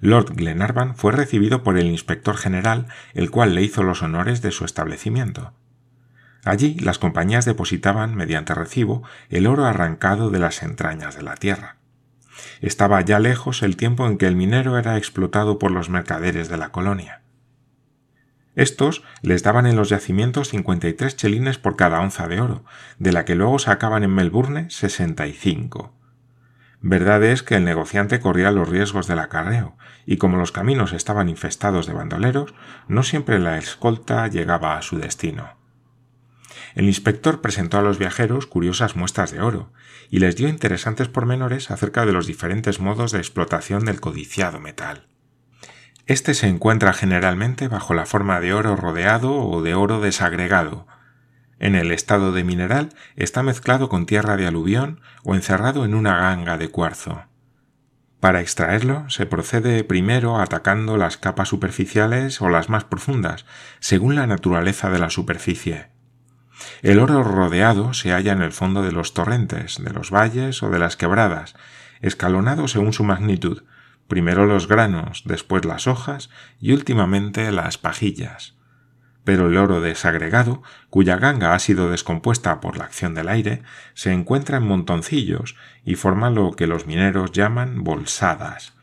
Lord 0.00 0.34
Glenarvan 0.34 0.96
fue 0.96 1.12
recibido 1.12 1.62
por 1.62 1.78
el 1.78 1.86
inspector 1.86 2.36
general, 2.36 2.88
el 3.14 3.30
cual 3.30 3.54
le 3.54 3.62
hizo 3.62 3.82
los 3.82 4.02
honores 4.02 4.42
de 4.42 4.50
su 4.50 4.64
establecimiento. 4.64 5.52
Allí 6.44 6.74
las 6.80 6.98
compañías 6.98 7.44
depositaban, 7.44 8.14
mediante 8.14 8.54
recibo, 8.54 9.02
el 9.28 9.46
oro 9.46 9.64
arrancado 9.64 10.30
de 10.30 10.40
las 10.40 10.62
entrañas 10.62 11.14
de 11.16 11.22
la 11.22 11.36
tierra. 11.36 11.76
Estaba 12.60 13.00
ya 13.00 13.18
lejos 13.18 13.62
el 13.62 13.76
tiempo 13.76 14.06
en 14.06 14.18
que 14.18 14.26
el 14.26 14.36
minero 14.36 14.78
era 14.78 14.96
explotado 14.96 15.58
por 15.58 15.70
los 15.70 15.88
mercaderes 15.88 16.48
de 16.48 16.56
la 16.56 16.70
colonia. 16.70 17.22
Estos 18.54 19.02
les 19.22 19.42
daban 19.42 19.66
en 19.66 19.76
los 19.76 19.88
yacimientos 19.88 20.48
53 20.48 21.16
chelines 21.16 21.58
por 21.58 21.76
cada 21.76 22.00
onza 22.00 22.28
de 22.28 22.40
oro, 22.40 22.64
de 22.98 23.12
la 23.12 23.24
que 23.24 23.34
luego 23.34 23.58
sacaban 23.58 24.02
en 24.02 24.14
Melbourne 24.14 24.68
65. 24.68 25.94
Verdad 26.80 27.22
es 27.22 27.42
que 27.42 27.54
el 27.54 27.64
negociante 27.64 28.20
corría 28.20 28.50
los 28.50 28.68
riesgos 28.68 29.06
del 29.06 29.20
acarreo, 29.20 29.78
y 30.04 30.16
como 30.16 30.36
los 30.36 30.52
caminos 30.52 30.92
estaban 30.92 31.28
infestados 31.28 31.86
de 31.86 31.94
bandoleros, 31.94 32.54
no 32.88 33.04
siempre 33.04 33.38
la 33.38 33.56
escolta 33.56 34.26
llegaba 34.26 34.76
a 34.76 34.82
su 34.82 34.98
destino. 34.98 35.61
El 36.74 36.86
inspector 36.86 37.40
presentó 37.40 37.78
a 37.78 37.82
los 37.82 37.98
viajeros 37.98 38.46
curiosas 38.46 38.96
muestras 38.96 39.30
de 39.30 39.40
oro 39.40 39.72
y 40.10 40.18
les 40.18 40.36
dio 40.36 40.48
interesantes 40.48 41.08
pormenores 41.08 41.70
acerca 41.70 42.06
de 42.06 42.12
los 42.12 42.26
diferentes 42.26 42.80
modos 42.80 43.12
de 43.12 43.18
explotación 43.18 43.84
del 43.84 44.00
codiciado 44.00 44.60
metal. 44.60 45.06
Este 46.06 46.34
se 46.34 46.48
encuentra 46.48 46.92
generalmente 46.92 47.68
bajo 47.68 47.94
la 47.94 48.06
forma 48.06 48.40
de 48.40 48.52
oro 48.52 48.74
rodeado 48.76 49.34
o 49.34 49.62
de 49.62 49.74
oro 49.74 50.00
desagregado. 50.00 50.86
En 51.58 51.76
el 51.76 51.92
estado 51.92 52.32
de 52.32 52.42
mineral 52.42 52.88
está 53.14 53.42
mezclado 53.42 53.88
con 53.88 54.06
tierra 54.06 54.36
de 54.36 54.46
aluvión 54.46 55.00
o 55.22 55.34
encerrado 55.34 55.84
en 55.84 55.94
una 55.94 56.18
ganga 56.18 56.58
de 56.58 56.68
cuarzo. 56.68 57.22
Para 58.18 58.40
extraerlo 58.40 59.08
se 59.10 59.26
procede 59.26 59.84
primero 59.84 60.40
atacando 60.40 60.96
las 60.96 61.16
capas 61.16 61.48
superficiales 61.48 62.40
o 62.40 62.48
las 62.48 62.68
más 62.68 62.84
profundas, 62.84 63.46
según 63.80 64.14
la 64.14 64.26
naturaleza 64.26 64.90
de 64.90 64.98
la 64.98 65.10
superficie. 65.10 65.88
El 66.82 66.98
oro 66.98 67.22
rodeado 67.22 67.94
se 67.94 68.10
halla 68.12 68.32
en 68.32 68.42
el 68.42 68.52
fondo 68.52 68.82
de 68.82 68.92
los 68.92 69.14
torrentes, 69.14 69.82
de 69.82 69.90
los 69.92 70.10
valles 70.10 70.62
o 70.62 70.70
de 70.70 70.78
las 70.78 70.96
quebradas, 70.96 71.54
escalonado 72.00 72.68
según 72.68 72.92
su 72.92 73.04
magnitud, 73.04 73.62
primero 74.08 74.46
los 74.46 74.68
granos, 74.68 75.22
después 75.24 75.64
las 75.64 75.86
hojas 75.86 76.30
y 76.60 76.72
últimamente 76.72 77.50
las 77.52 77.78
pajillas. 77.78 78.56
Pero 79.24 79.48
el 79.48 79.56
oro 79.56 79.80
desagregado, 79.80 80.62
cuya 80.90 81.16
ganga 81.16 81.54
ha 81.54 81.58
sido 81.60 81.90
descompuesta 81.90 82.60
por 82.60 82.76
la 82.76 82.84
acción 82.84 83.14
del 83.14 83.28
aire, 83.28 83.62
se 83.94 84.12
encuentra 84.12 84.56
en 84.56 84.66
montoncillos 84.66 85.56
y 85.84 85.94
forma 85.94 86.30
lo 86.30 86.52
que 86.52 86.66
los 86.66 86.86
mineros 86.86 87.30
llaman 87.30 87.84
bolsadas. 87.84 88.74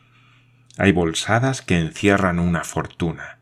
Hay 0.78 0.92
bolsadas 0.92 1.60
que 1.60 1.78
encierran 1.78 2.38
una 2.38 2.64
fortuna. 2.64 3.39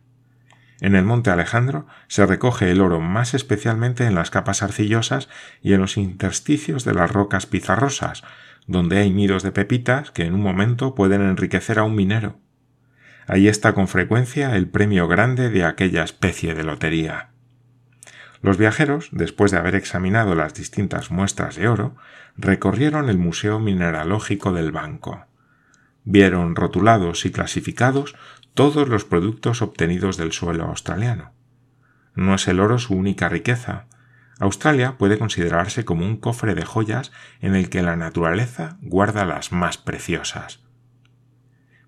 En 0.80 0.94
el 0.94 1.04
monte 1.04 1.30
Alejandro 1.30 1.87
se 2.06 2.25
recoge 2.25 2.70
el 2.70 2.80
oro 2.80 3.00
más 3.00 3.35
especialmente 3.35 4.04
en 4.04 4.14
las 4.14 4.30
capas 4.30 4.62
arcillosas 4.62 5.28
y 5.61 5.73
en 5.73 5.80
los 5.80 5.97
intersticios 5.97 6.85
de 6.85 6.94
las 6.94 7.11
rocas 7.11 7.47
pizarrosas, 7.47 8.23
donde 8.66 8.99
hay 8.99 9.11
nidos 9.11 9.42
de 9.42 9.50
pepitas 9.50 10.11
que 10.12 10.25
en 10.25 10.35
un 10.35 10.42
momento 10.42 10.94
pueden 10.94 11.23
enriquecer 11.23 11.78
a 11.78 11.85
un 11.85 11.97
minero. 11.97 12.38
Ahí 13.26 13.49
está 13.49 13.75
con 13.75 13.88
frecuencia 13.88 14.56
el 14.56 14.68
premio 14.68 15.08
grande 15.08 15.50
de 15.50 15.64
aquella 15.64 16.04
especie 16.04 16.54
de 16.54 16.64
lotería. 16.64 17.30
Los 18.40 18.56
viajeros, 18.56 19.08
después 19.11 19.50
de 19.50 19.58
haber 19.58 19.75
examinado 19.75 20.35
las 20.35 20.54
distintas 20.54 21.11
muestras 21.11 21.56
de 21.56 21.66
oro, 21.68 21.97
recorrieron 22.37 23.08
el 23.08 23.18
Museo 23.18 23.58
Mineralógico 23.58 24.52
del 24.52 24.70
Banco. 24.70 25.27
Vieron 26.11 26.57
rotulados 26.57 27.27
y 27.27 27.31
clasificados 27.31 28.17
todos 28.55 28.88
los 28.88 29.05
productos 29.05 29.61
obtenidos 29.61 30.17
del 30.17 30.33
suelo 30.33 30.65
australiano. 30.65 31.33
No 32.15 32.35
es 32.35 32.49
el 32.49 32.61
oro 32.61 32.79
su 32.79 32.95
única 32.95 33.29
riqueza. 33.29 33.88
Australia 34.38 34.97
puede 34.97 35.19
considerarse 35.19 35.85
como 35.85 36.07
un 36.07 36.17
cofre 36.17 36.55
de 36.55 36.65
joyas 36.65 37.12
en 37.43 37.55
el 37.55 37.69
que 37.69 37.83
la 37.83 37.95
naturaleza 37.95 38.79
guarda 38.81 39.27
las 39.27 39.53
más 39.53 39.77
preciosas. 39.77 40.61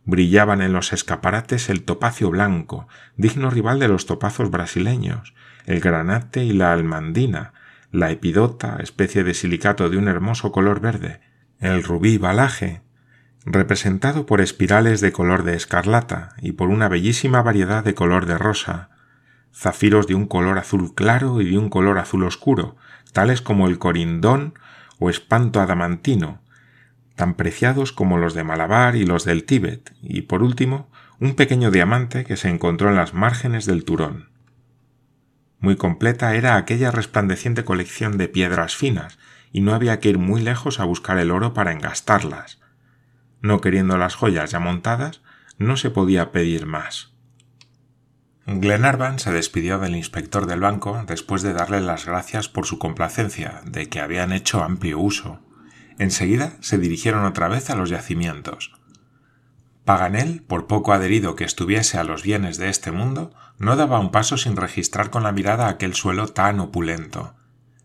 Brillaban 0.04 0.60
en 0.60 0.74
los 0.74 0.92
escaparates 0.92 1.70
el 1.70 1.84
topacio 1.84 2.28
blanco, 2.28 2.88
digno 3.16 3.48
rival 3.48 3.78
de 3.78 3.88
los 3.88 4.04
topazos 4.04 4.50
brasileños, 4.50 5.32
el 5.64 5.80
granate 5.80 6.44
y 6.44 6.52
la 6.52 6.74
almandina, 6.74 7.54
la 7.90 8.10
epidota, 8.10 8.76
especie 8.82 9.24
de 9.24 9.32
silicato 9.32 9.88
de 9.88 9.96
un 9.96 10.08
hermoso 10.08 10.52
color 10.52 10.80
verde, 10.80 11.22
el 11.58 11.82
rubí 11.82 12.18
balaje, 12.18 12.82
representado 13.44 14.26
por 14.26 14.40
espirales 14.40 15.00
de 15.00 15.12
color 15.12 15.44
de 15.44 15.54
escarlata 15.54 16.34
y 16.40 16.52
por 16.52 16.68
una 16.68 16.88
bellísima 16.88 17.42
variedad 17.42 17.82
de 17.82 17.94
color 17.94 18.26
de 18.26 18.36
rosa, 18.36 18.90
zafiros 19.54 20.06
de 20.06 20.14
un 20.14 20.26
color 20.26 20.58
azul 20.58 20.94
claro 20.94 21.40
y 21.40 21.50
de 21.50 21.58
un 21.58 21.70
color 21.70 21.98
azul 21.98 22.24
oscuro, 22.24 22.76
tales 23.12 23.40
como 23.40 23.66
el 23.66 23.78
corindón 23.78 24.54
o 24.98 25.10
espanto 25.10 25.60
adamantino, 25.60 26.40
tan 27.16 27.34
preciados 27.34 27.92
como 27.92 28.18
los 28.18 28.34
de 28.34 28.44
Malabar 28.44 28.96
y 28.96 29.04
los 29.04 29.24
del 29.24 29.44
Tíbet, 29.44 29.94
y 30.02 30.22
por 30.22 30.42
último, 30.42 30.90
un 31.18 31.34
pequeño 31.34 31.70
diamante 31.70 32.24
que 32.24 32.36
se 32.36 32.48
encontró 32.48 32.88
en 32.88 32.96
las 32.96 33.12
márgenes 33.14 33.66
del 33.66 33.84
Turón. 33.84 34.28
Muy 35.58 35.76
completa 35.76 36.34
era 36.34 36.56
aquella 36.56 36.90
resplandeciente 36.90 37.64
colección 37.64 38.16
de 38.16 38.28
piedras 38.28 38.74
finas, 38.74 39.18
y 39.52 39.60
no 39.60 39.74
había 39.74 40.00
que 40.00 40.10
ir 40.10 40.18
muy 40.18 40.40
lejos 40.40 40.80
a 40.80 40.84
buscar 40.84 41.18
el 41.18 41.30
oro 41.30 41.52
para 41.52 41.72
engastarlas. 41.72 42.59
No 43.40 43.60
queriendo 43.60 43.96
las 43.96 44.14
joyas 44.14 44.50
ya 44.50 44.60
montadas, 44.60 45.22
no 45.58 45.76
se 45.76 45.90
podía 45.90 46.32
pedir 46.32 46.66
más. 46.66 47.12
Glenarvan 48.46 49.18
se 49.18 49.30
despidió 49.30 49.78
del 49.78 49.94
inspector 49.94 50.46
del 50.46 50.60
banco 50.60 51.04
después 51.06 51.42
de 51.42 51.52
darle 51.52 51.80
las 51.80 52.06
gracias 52.06 52.48
por 52.48 52.66
su 52.66 52.78
complacencia, 52.78 53.62
de 53.64 53.88
que 53.88 54.00
habían 54.00 54.32
hecho 54.32 54.62
amplio 54.62 54.98
uso. 54.98 55.40
Enseguida 55.98 56.54
se 56.60 56.78
dirigieron 56.78 57.24
otra 57.24 57.48
vez 57.48 57.70
a 57.70 57.76
los 57.76 57.90
yacimientos. 57.90 58.72
Paganel, 59.84 60.42
por 60.42 60.66
poco 60.66 60.92
adherido 60.92 61.36
que 61.36 61.44
estuviese 61.44 61.98
a 61.98 62.04
los 62.04 62.22
bienes 62.22 62.58
de 62.58 62.68
este 62.68 62.90
mundo, 62.90 63.32
no 63.58 63.76
daba 63.76 64.00
un 64.00 64.10
paso 64.10 64.36
sin 64.36 64.56
registrar 64.56 65.10
con 65.10 65.22
la 65.22 65.32
mirada 65.32 65.68
aquel 65.68 65.94
suelo 65.94 66.28
tan 66.28 66.60
opulento. 66.60 67.34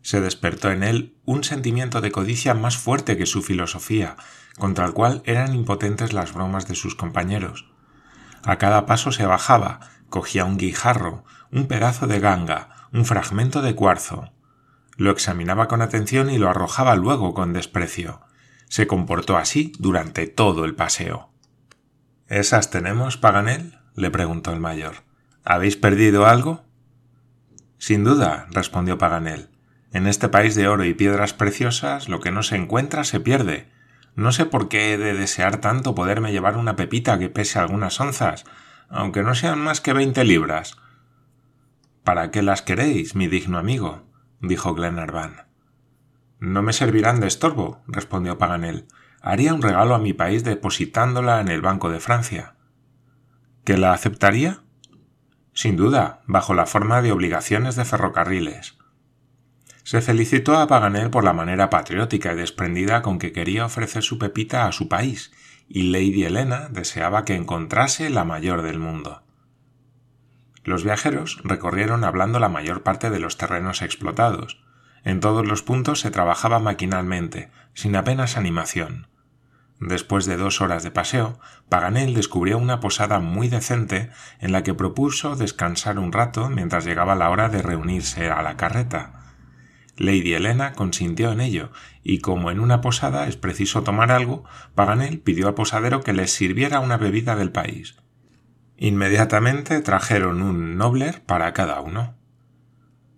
Se 0.01 0.21
despertó 0.21 0.71
en 0.71 0.83
él 0.83 1.15
un 1.25 1.43
sentimiento 1.43 2.01
de 2.01 2.11
codicia 2.11 2.53
más 2.53 2.77
fuerte 2.77 3.17
que 3.17 3.25
su 3.25 3.41
filosofía, 3.41 4.17
contra 4.57 4.85
el 4.85 4.93
cual 4.93 5.21
eran 5.25 5.53
impotentes 5.53 6.13
las 6.13 6.33
bromas 6.33 6.67
de 6.67 6.75
sus 6.75 6.95
compañeros. 6.95 7.71
A 8.43 8.57
cada 8.57 8.85
paso 8.85 9.11
se 9.11 9.25
bajaba, 9.25 9.79
cogía 10.09 10.45
un 10.45 10.57
guijarro, 10.57 11.23
un 11.51 11.67
pedazo 11.67 12.07
de 12.07 12.19
ganga, 12.19 12.87
un 12.93 13.05
fragmento 13.05 13.61
de 13.61 13.75
cuarzo. 13.75 14.31
Lo 14.97 15.11
examinaba 15.11 15.67
con 15.67 15.81
atención 15.81 16.29
y 16.29 16.37
lo 16.37 16.49
arrojaba 16.49 16.95
luego 16.95 17.33
con 17.33 17.53
desprecio. 17.53 18.21
Se 18.69 18.87
comportó 18.87 19.37
así 19.37 19.73
durante 19.79 20.27
todo 20.27 20.65
el 20.65 20.75
paseo. 20.75 21.29
¿Esas 22.27 22.69
tenemos, 22.69 23.17
Paganel? 23.17 23.79
le 23.95 24.09
preguntó 24.09 24.51
el 24.51 24.59
mayor. 24.59 25.03
¿Habéis 25.43 25.77
perdido 25.77 26.25
algo? 26.25 26.63
Sin 27.77 28.03
duda, 28.03 28.47
respondió 28.51 28.97
Paganel. 28.97 29.49
En 29.91 30.07
este 30.07 30.27
país 30.27 30.55
de 30.55 30.67
oro 30.67 30.85
y 30.85 30.93
piedras 30.93 31.33
preciosas, 31.33 32.09
lo 32.09 32.19
que 32.19 32.31
no 32.31 32.43
se 32.43 32.55
encuentra 32.55 33.03
se 33.03 33.19
pierde. 33.19 33.69
No 34.15 34.31
sé 34.31 34.45
por 34.45 34.69
qué 34.69 34.93
he 34.93 34.97
de 34.97 35.13
desear 35.13 35.57
tanto 35.57 35.93
poderme 35.93 36.31
llevar 36.31 36.57
una 36.57 36.75
pepita 36.75 37.19
que 37.19 37.29
pese 37.29 37.59
algunas 37.59 37.99
onzas, 37.99 38.45
aunque 38.89 39.23
no 39.23 39.35
sean 39.35 39.59
más 39.59 39.81
que 39.81 39.93
veinte 39.93 40.23
libras. 40.23 40.77
¿Para 42.03 42.31
qué 42.31 42.41
las 42.41 42.61
queréis, 42.61 43.15
mi 43.15 43.27
digno 43.27 43.57
amigo? 43.57 44.03
dijo 44.39 44.73
Glenarvan. 44.73 45.47
No 46.39 46.61
me 46.61 46.73
servirán 46.73 47.19
de 47.19 47.27
estorbo, 47.27 47.81
respondió 47.87 48.37
Paganel. 48.37 48.87
Haría 49.21 49.53
un 49.53 49.61
regalo 49.61 49.95
a 49.95 49.99
mi 49.99 50.13
país 50.13 50.43
depositándola 50.43 51.41
en 51.41 51.47
el 51.47 51.61
Banco 51.61 51.89
de 51.89 51.99
Francia. 51.99 52.55
¿Que 53.63 53.77
la 53.77 53.93
aceptaría? 53.93 54.61
Sin 55.53 55.75
duda, 55.75 56.21
bajo 56.27 56.53
la 56.53 56.67
forma 56.67 57.01
de 57.01 57.11
obligaciones 57.11 57.75
de 57.75 57.85
ferrocarriles. 57.85 58.77
Se 59.85 60.01
felicitó 60.01 60.57
a 60.57 60.65
Paganel 60.65 61.11
por 61.11 61.23
la 61.23 61.31
manera 61.31 61.69
patriótica 61.69 62.33
y 62.33 62.35
desprendida 62.35 63.03
con 63.03 63.19
que 63.19 63.31
quería 63.31 63.67
ofrecer 63.67 64.01
su 64.01 64.17
pepita 64.17 64.65
a 64.65 64.71
su 64.71 64.89
país, 64.89 65.31
y 65.69 65.91
Lady 65.91 66.23
Helena 66.23 66.69
deseaba 66.71 67.23
que 67.23 67.35
encontrase 67.35 68.09
la 68.09 68.23
mayor 68.23 68.63
del 68.63 68.79
mundo. 68.79 69.21
Los 70.63 70.83
viajeros 70.83 71.39
recorrieron 71.43 72.03
hablando 72.03 72.39
la 72.39 72.49
mayor 72.49 72.81
parte 72.81 73.11
de 73.11 73.19
los 73.19 73.37
terrenos 73.37 73.83
explotados. 73.83 74.59
En 75.03 75.19
todos 75.19 75.45
los 75.45 75.61
puntos 75.61 75.99
se 75.99 76.09
trabajaba 76.09 76.57
maquinalmente, 76.57 77.51
sin 77.75 77.95
apenas 77.95 78.37
animación. 78.37 79.07
Después 79.79 80.25
de 80.25 80.35
dos 80.35 80.61
horas 80.61 80.81
de 80.81 80.89
paseo, 80.89 81.39
Paganel 81.69 82.15
descubrió 82.15 82.57
una 82.57 82.79
posada 82.79 83.19
muy 83.19 83.49
decente 83.49 84.09
en 84.39 84.51
la 84.51 84.63
que 84.63 84.73
propuso 84.73 85.35
descansar 85.35 85.99
un 85.99 86.11
rato 86.11 86.49
mientras 86.49 86.85
llegaba 86.85 87.13
la 87.13 87.29
hora 87.29 87.49
de 87.49 87.61
reunirse 87.61 88.31
a 88.31 88.41
la 88.41 88.57
carreta. 88.57 89.24
Lady 89.97 90.33
Helena 90.33 90.73
consintió 90.73 91.31
en 91.31 91.41
ello, 91.41 91.71
y 92.03 92.19
como 92.19 92.51
en 92.51 92.59
una 92.59 92.81
posada 92.81 93.27
es 93.27 93.37
preciso 93.37 93.83
tomar 93.83 94.11
algo, 94.11 94.43
Paganel 94.75 95.19
pidió 95.19 95.47
al 95.47 95.53
posadero 95.53 96.01
que 96.01 96.13
les 96.13 96.31
sirviera 96.31 96.79
una 96.79 96.97
bebida 96.97 97.35
del 97.35 97.51
país. 97.51 97.95
Inmediatamente 98.77 99.81
trajeron 99.81 100.41
un 100.41 100.77
nobler 100.77 101.23
para 101.23 101.53
cada 101.53 101.79
uno. 101.79 102.15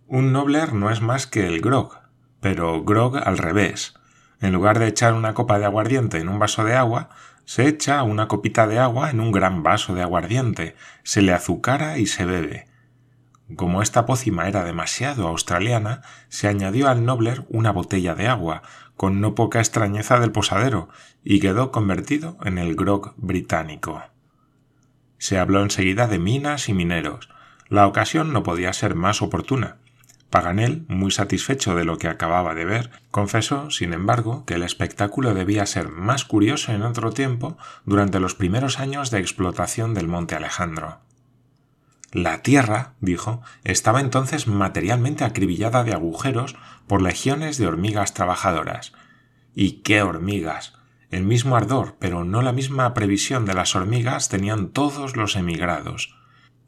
Un 0.06 0.32
nobler 0.32 0.74
no 0.74 0.92
es 0.92 1.02
más 1.02 1.26
que 1.26 1.48
el 1.48 1.62
grog, 1.62 1.98
pero 2.42 2.84
grog 2.84 3.18
al 3.18 3.40
revés, 3.40 3.96
en 4.40 4.54
lugar 4.54 4.78
de 4.78 4.88
echar 4.88 5.14
una 5.14 5.34
copa 5.34 5.58
de 5.58 5.66
aguardiente 5.66 6.20
en 6.20 6.30
un 6.30 6.38
vaso 6.38 6.64
de 6.64 6.76
agua, 6.76 7.10
se 7.46 7.68
echa 7.68 8.04
una 8.04 8.28
copita 8.28 8.68
de 8.68 8.78
agua 8.78 9.10
en 9.10 9.20
un 9.20 9.32
gran 9.32 9.64
vaso 9.64 9.96
de 9.96 10.04
aguardiente, 10.04 10.76
se 11.04 11.22
le 11.22 11.34
azucara 11.34 11.98
y 11.98 12.06
se 12.06 12.26
bebe. 12.26 12.68
Como 13.56 13.82
esta 13.82 14.06
pócima 14.06 14.48
era 14.50 14.66
demasiado 14.66 15.28
australiana, 15.28 16.02
se 16.28 16.48
añadió 16.48 16.90
al 16.90 17.06
nobler 17.06 17.46
una 17.50 17.72
botella 17.72 18.14
de 18.14 18.28
agua, 18.28 18.62
con 18.98 19.22
no 19.22 19.36
poca 19.36 19.60
extrañeza 19.60 20.20
del 20.20 20.34
posadero, 20.34 20.90
y 21.24 21.40
quedó 21.40 21.72
convertido 21.72 22.38
en 22.44 22.58
el 22.58 22.76
grog 22.76 23.14
británico. 23.16 24.04
Se 25.18 25.40
habló 25.40 25.64
enseguida 25.64 26.08
de 26.08 26.20
minas 26.20 26.68
y 26.68 26.74
mineros. 26.74 27.30
La 27.70 27.88
ocasión 27.88 28.34
no 28.34 28.44
podía 28.44 28.74
ser 28.74 28.96
más 28.96 29.22
oportuna. 29.22 29.78
Paganel, 30.30 30.84
muy 30.90 31.12
satisfecho 31.12 31.74
de 31.74 31.86
lo 31.86 31.98
que 31.98 32.10
acababa 32.10 32.54
de 32.54 32.66
ver, 32.66 32.92
confesó, 33.12 33.72
sin 33.72 33.94
embargo, 33.94 34.44
que 34.46 34.56
el 34.56 34.64
espectáculo 34.64 35.34
debía 35.34 35.66
ser 35.66 35.88
más 35.88 36.26
curioso 36.26 36.74
en 36.74 36.82
otro 36.82 37.12
tiempo 37.12 37.58
durante 37.86 38.20
los 38.20 38.36
primeros 38.36 38.80
años 38.80 39.10
de 39.10 39.20
explotación 39.20 39.94
del 39.94 40.10
monte 40.10 40.36
Alejandro. 40.36 41.00
La 42.12 42.42
tierra, 42.42 42.94
dijo, 43.02 43.42
estaba 43.64 44.00
entonces 44.00 44.48
materialmente 44.48 45.26
acribillada 45.26 45.84
de 45.84 45.94
agujeros 45.94 46.56
por 46.88 47.02
legiones 47.02 47.58
de 47.58 47.68
hormigas 47.68 48.14
trabajadoras. 48.14 48.94
¿Y 49.54 49.82
qué 49.82 50.02
hormigas? 50.02 50.74
El 51.12 51.24
mismo 51.24 51.58
ardor, 51.58 51.98
pero 52.00 52.24
no 52.24 52.42
la 52.42 52.54
misma 52.54 52.94
previsión 52.94 53.46
de 53.46 53.54
las 53.54 53.76
hormigas 53.76 54.30
tenían 54.30 54.70
todos 54.70 55.18
los 55.18 55.36
emigrados. 55.36 56.16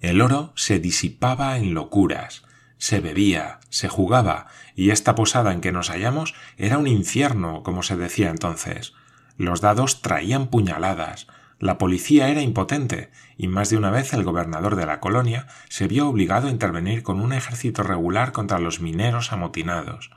El 0.02 0.22
oro 0.22 0.54
se 0.56 0.80
disipaba 0.80 1.58
en 1.58 1.74
locuras, 1.74 2.44
se 2.78 3.02
bebía, 3.02 3.60
se 3.70 3.90
jugaba, 3.90 4.48
y 4.76 4.92
esta 4.92 5.16
posada 5.16 5.54
en 5.54 5.62
que 5.62 5.74
nos 5.74 5.90
hallamos 5.90 6.36
era 6.58 6.78
un 6.78 6.88
infierno, 6.88 7.64
como 7.64 7.84
se 7.84 7.98
decía 7.98 8.30
entonces. 8.30 8.94
Los 9.38 9.60
dados 9.62 10.02
traían 10.02 10.48
puñaladas, 10.48 11.28
la 11.60 11.78
policía 11.78 12.30
era 12.30 12.42
impotente, 12.42 13.12
y 13.38 13.50
más 13.50 13.70
de 13.70 13.78
una 13.78 13.92
vez 13.92 14.14
el 14.14 14.24
gobernador 14.24 14.78
de 14.78 14.86
la 14.86 15.02
colonia 15.02 15.48
se 15.68 15.88
vio 15.88 16.08
obligado 16.08 16.48
a 16.48 16.52
intervenir 16.52 17.04
con 17.04 17.20
un 17.20 17.34
ejército 17.34 17.84
regular 17.84 18.32
contra 18.32 18.60
los 18.60 18.80
mineros 18.80 19.34
amotinados. 19.34 20.12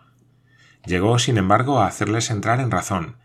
Llegó, 0.86 1.18
sin 1.18 1.38
embargo, 1.38 1.80
a 1.80 1.86
hacerles 1.86 2.30
entrar 2.30 2.60
en 2.60 2.70
razón, 2.70 3.16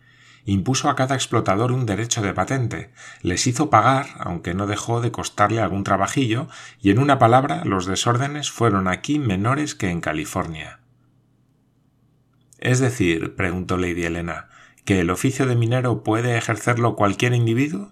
impuso 0.45 0.89
a 0.89 0.95
cada 0.95 1.13
explotador 1.13 1.71
un 1.71 1.85
derecho 1.85 2.21
de 2.21 2.33
patente, 2.33 2.91
les 3.21 3.45
hizo 3.45 3.69
pagar, 3.69 4.07
aunque 4.19 4.53
no 4.53 4.65
dejó 4.65 5.01
de 5.01 5.11
costarle 5.11 5.61
algún 5.61 5.83
trabajillo, 5.83 6.47
y 6.81 6.89
en 6.89 6.99
una 6.99 7.19
palabra 7.19 7.65
los 7.65 7.85
desórdenes 7.85 8.49
fueron 8.49 8.87
aquí 8.87 9.19
menores 9.19 9.75
que 9.75 9.89
en 9.89 10.01
California. 10.01 10.79
Es 12.59 12.79
decir, 12.79 13.35
preguntó 13.35 13.77
Lady 13.77 14.05
Elena, 14.05 14.49
¿que 14.85 15.01
el 15.01 15.11
oficio 15.11 15.45
de 15.45 15.55
minero 15.55 16.01
puede 16.01 16.37
ejercerlo 16.37 16.95
cualquier 16.95 17.33
individuo? 17.33 17.91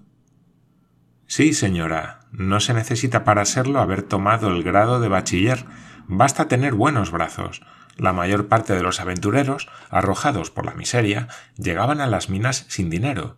Sí, 1.27 1.53
señora, 1.53 2.21
no 2.31 2.59
se 2.59 2.73
necesita 2.73 3.23
para 3.23 3.45
serlo 3.45 3.79
haber 3.79 4.03
tomado 4.03 4.49
el 4.49 4.63
grado 4.63 4.99
de 4.99 5.07
bachiller, 5.07 5.65
basta 6.07 6.47
tener 6.47 6.73
buenos 6.73 7.11
brazos, 7.11 7.61
la 7.97 8.13
mayor 8.13 8.47
parte 8.47 8.75
de 8.75 8.83
los 8.83 8.99
aventureros, 8.99 9.67
arrojados 9.89 10.51
por 10.51 10.65
la 10.65 10.73
miseria, 10.73 11.27
llegaban 11.57 12.01
a 12.01 12.07
las 12.07 12.29
minas 12.29 12.65
sin 12.67 12.89
dinero. 12.89 13.37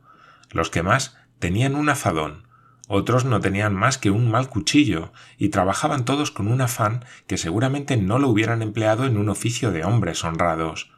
Los 0.52 0.70
que 0.70 0.84
más 0.84 1.18
tenían 1.40 1.76
un 1.76 1.90
azadón, 1.90 2.48
otros 2.88 3.26
no 3.26 3.40
tenían 3.42 3.76
más 3.76 3.98
que 3.98 4.12
un 4.12 4.32
mal 4.32 4.50
cuchillo, 4.50 5.12
y 5.38 5.50
trabajaban 5.50 6.06
todos 6.06 6.32
con 6.32 6.48
un 6.48 6.62
afán 6.62 7.06
que 7.28 7.38
seguramente 7.38 7.98
no 7.98 8.18
lo 8.18 8.30
hubieran 8.30 8.62
empleado 8.62 9.06
en 9.06 9.18
un 9.18 9.30
oficio 9.30 9.72
de 9.72 9.84
hombres 9.84 10.24
honrados. 10.24 10.92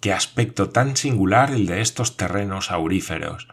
Qué 0.00 0.12
aspecto 0.12 0.70
tan 0.70 0.96
singular 0.96 1.50
el 1.50 1.66
de 1.66 1.82
estos 1.82 2.16
terrenos 2.16 2.70
auríferos. 2.70 3.48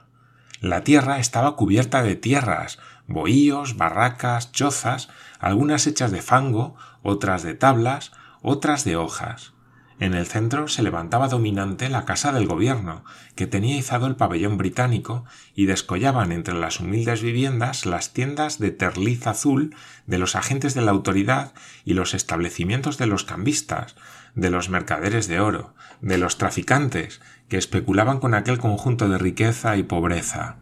La 0.62 0.84
tierra 0.84 1.20
estaba 1.20 1.56
cubierta 1.56 2.02
de 2.02 2.16
tierras, 2.16 2.80
bohíos, 3.08 3.78
barracas, 3.78 4.52
chozas, 4.52 5.10
algunas 5.40 5.86
hechas 5.88 6.12
de 6.12 6.22
fango, 6.22 6.76
otras 7.04 7.44
de 7.44 7.54
tablas, 7.54 8.12
otras 8.42 8.84
de 8.84 8.96
hojas. 8.96 9.54
En 10.00 10.14
el 10.14 10.28
centro 10.28 10.68
se 10.68 10.84
levantaba 10.84 11.28
dominante 11.28 11.90
la 11.90 12.06
casa 12.06 12.32
del 12.32 12.46
gobierno, 12.46 13.04
que 13.36 13.48
tenía 13.48 13.78
izado 13.78 14.06
el 14.06 14.16
pabellón 14.16 14.58
británico, 14.58 15.26
y 15.56 15.66
descollaban 15.66 16.32
entre 16.32 16.54
las 16.54 16.80
humildes 16.80 17.24
viviendas 17.24 17.88
las 17.88 18.14
tiendas 18.14 18.60
de 18.60 18.70
terliz 18.70 19.26
azul 19.26 19.76
de 20.06 20.20
los 20.20 20.36
agentes 20.36 20.76
de 20.76 20.82
la 20.82 20.92
autoridad 20.92 21.54
y 21.84 21.96
los 21.96 22.14
establecimientos 22.14 23.00
de 23.00 23.08
los 23.08 23.24
cambistas, 23.24 23.96
de 24.36 24.52
los 24.52 24.70
mercaderes 24.70 25.28
de 25.28 25.40
oro, 25.40 25.74
de 26.02 26.20
los 26.20 26.38
traficantes, 26.38 27.20
que 27.50 27.58
especulaban 27.58 28.20
con 28.20 28.36
aquel 28.36 28.60
conjunto 28.60 29.10
de 29.10 29.18
riqueza 29.18 29.78
y 29.78 29.84
pobreza. 29.84 30.58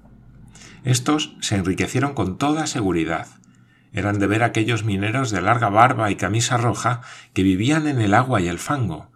Estos 0.86 1.36
se 1.42 1.56
enriquecieron 1.56 2.14
con 2.14 2.38
toda 2.38 2.68
seguridad, 2.68 3.28
eran 3.92 4.20
de 4.20 4.28
ver 4.28 4.44
aquellos 4.44 4.84
mineros 4.84 5.32
de 5.32 5.42
larga 5.42 5.70
barba 5.70 6.12
y 6.12 6.16
camisa 6.16 6.58
roja 6.58 7.02
que 7.34 7.44
vivían 7.44 7.88
en 7.88 8.00
el 8.00 8.14
agua 8.14 8.42
y 8.42 8.48
el 8.48 8.60
fango. 8.60 9.10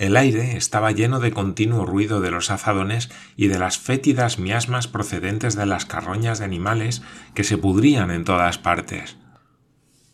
El 0.00 0.16
aire 0.16 0.56
estaba 0.56 0.92
lleno 0.92 1.20
de 1.20 1.30
continuo 1.30 1.84
ruido 1.84 2.22
de 2.22 2.30
los 2.30 2.50
azadones 2.50 3.10
y 3.36 3.48
de 3.48 3.58
las 3.58 3.76
fétidas 3.76 4.38
miasmas 4.38 4.88
procedentes 4.88 5.56
de 5.56 5.66
las 5.66 5.84
carroñas 5.84 6.38
de 6.38 6.46
animales 6.46 7.02
que 7.34 7.44
se 7.44 7.58
pudrían 7.58 8.10
en 8.10 8.24
todas 8.24 8.56
partes. 8.56 9.18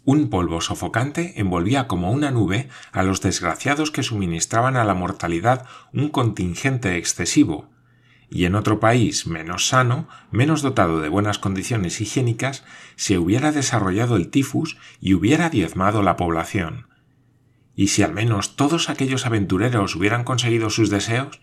Un 0.04 0.28
polvo 0.28 0.60
sofocante 0.60 1.34
envolvía 1.36 1.86
como 1.86 2.10
una 2.10 2.32
nube 2.32 2.68
a 2.90 3.04
los 3.04 3.20
desgraciados 3.20 3.92
que 3.92 4.02
suministraban 4.02 4.74
a 4.74 4.82
la 4.82 4.94
mortalidad 4.94 5.66
un 5.92 6.08
contingente 6.08 6.96
excesivo, 6.96 7.70
y 8.28 8.46
en 8.46 8.56
otro 8.56 8.80
país 8.80 9.28
menos 9.28 9.68
sano, 9.68 10.08
menos 10.32 10.62
dotado 10.62 11.00
de 11.00 11.10
buenas 11.10 11.38
condiciones 11.38 12.00
higiénicas, 12.00 12.64
se 12.96 13.18
hubiera 13.18 13.52
desarrollado 13.52 14.16
el 14.16 14.30
tifus 14.30 14.78
y 15.00 15.14
hubiera 15.14 15.48
diezmado 15.48 16.02
la 16.02 16.16
población. 16.16 16.88
¿Y 17.76 17.88
si 17.88 18.02
al 18.02 18.14
menos 18.14 18.56
todos 18.56 18.88
aquellos 18.88 19.26
aventureros 19.26 19.94
hubieran 19.94 20.24
conseguido 20.24 20.70
sus 20.70 20.88
deseos? 20.88 21.42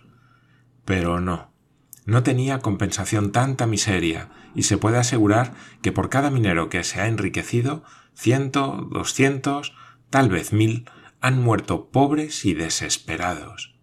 Pero 0.83 1.21
no, 1.21 1.53
no 2.05 2.23
tenía 2.23 2.59
compensación 2.59 3.31
tanta 3.31 3.67
miseria, 3.67 4.29
y 4.55 4.63
se 4.63 4.77
puede 4.77 4.97
asegurar 4.97 5.53
que 5.83 5.91
por 5.91 6.09
cada 6.09 6.31
minero 6.31 6.69
que 6.69 6.83
se 6.83 6.99
ha 6.99 7.07
enriquecido, 7.07 7.83
ciento, 8.15 8.89
doscientos, 8.91 9.75
tal 10.09 10.29
vez 10.29 10.51
mil, 10.51 10.89
han 11.21 11.41
muerto 11.41 11.91
pobres 11.91 12.43
y 12.45 12.55
desesperados. 12.55 13.75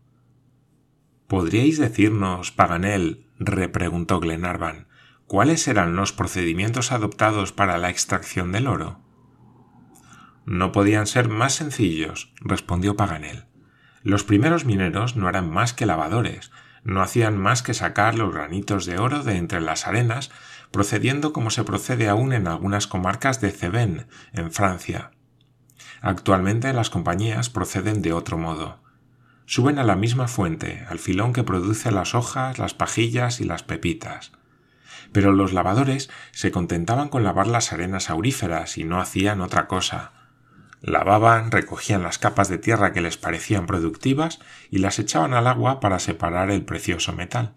¿Podríais 1.29 1.79
decirnos, 1.79 2.51
Paganel, 2.51 3.29
repreguntó 3.39 4.19
Glenarvan, 4.19 4.89
cuáles 5.27 5.69
eran 5.69 5.95
los 5.95 6.13
procedimientos 6.13 6.91
adoptados 6.91 7.53
para 7.53 7.79
la 7.79 7.91
extracción 7.91 8.51
del 8.51 8.67
oro? 8.67 9.01
No 10.47 10.73
podían 10.73 11.07
ser 11.07 11.29
más 11.29 11.55
sencillos, 11.55 12.33
respondió 12.41 12.97
Paganel. 12.97 13.45
Los 14.03 14.25
primeros 14.25 14.65
mineros 14.65 15.17
no 15.17 15.29
eran 15.29 15.51
más 15.51 15.75
que 15.75 15.87
lavadores, 15.87 16.51
no 16.85 17.03
hacían 17.03 17.37
más 17.37 17.63
que 17.63 17.75
sacar 17.75 18.15
los 18.15 18.33
granitos 18.33 18.87
de 18.87 18.99
oro 18.99 19.23
de 19.23 19.37
entre 19.37 19.61
las 19.61 19.87
arenas, 19.87 20.31
procediendo 20.71 21.33
como 21.33 21.51
se 21.51 21.65
procede 21.65 22.09
aún 22.09 22.33
en 22.33 22.47
algunas 22.47 22.87
comarcas 22.87 23.41
de 23.41 23.51
Cevennes, 23.51 24.07
en 24.33 24.51
Francia. 24.53 25.11
Actualmente 26.01 26.73
las 26.73 26.91
compañías 26.91 27.51
proceden 27.51 28.01
de 28.01 28.13
otro 28.13 28.39
modo. 28.39 28.83
Suben 29.45 29.79
a 29.79 29.85
la 29.85 29.97
misma 29.97 30.29
fuente, 30.29 30.87
al 30.89 30.99
filón 30.99 31.33
que 31.33 31.43
produce 31.43 31.91
las 31.91 32.15
hojas, 32.15 32.59
las 32.59 32.73
pajillas 32.73 33.41
y 33.41 33.45
las 33.45 33.63
pepitas. 33.63 34.33
Pero 35.13 35.33
los 35.33 35.53
lavadores 35.53 36.09
se 36.31 36.53
contentaban 36.53 37.09
con 37.09 37.25
lavar 37.25 37.49
las 37.49 37.73
arenas 37.73 38.11
auríferas 38.11 38.79
y 38.79 38.85
no 38.85 39.01
hacían 39.01 39.41
otra 39.41 39.67
cosa. 39.67 40.13
Lavaban, 40.83 41.51
recogían 41.51 42.03
las 42.03 42.19
capas 42.19 42.49
de 42.49 42.59
tierra 42.59 42.93
que 42.93 43.03
les 43.03 43.17
parecían 43.17 43.67
productivas 43.67 44.41
y 44.71 44.79
las 44.79 44.99
echaban 44.99 45.35
al 45.35 45.47
agua 45.47 45.81
para 45.81 45.99
separar 45.99 46.51
el 46.51 46.65
precioso 46.65 47.13
metal. 47.13 47.55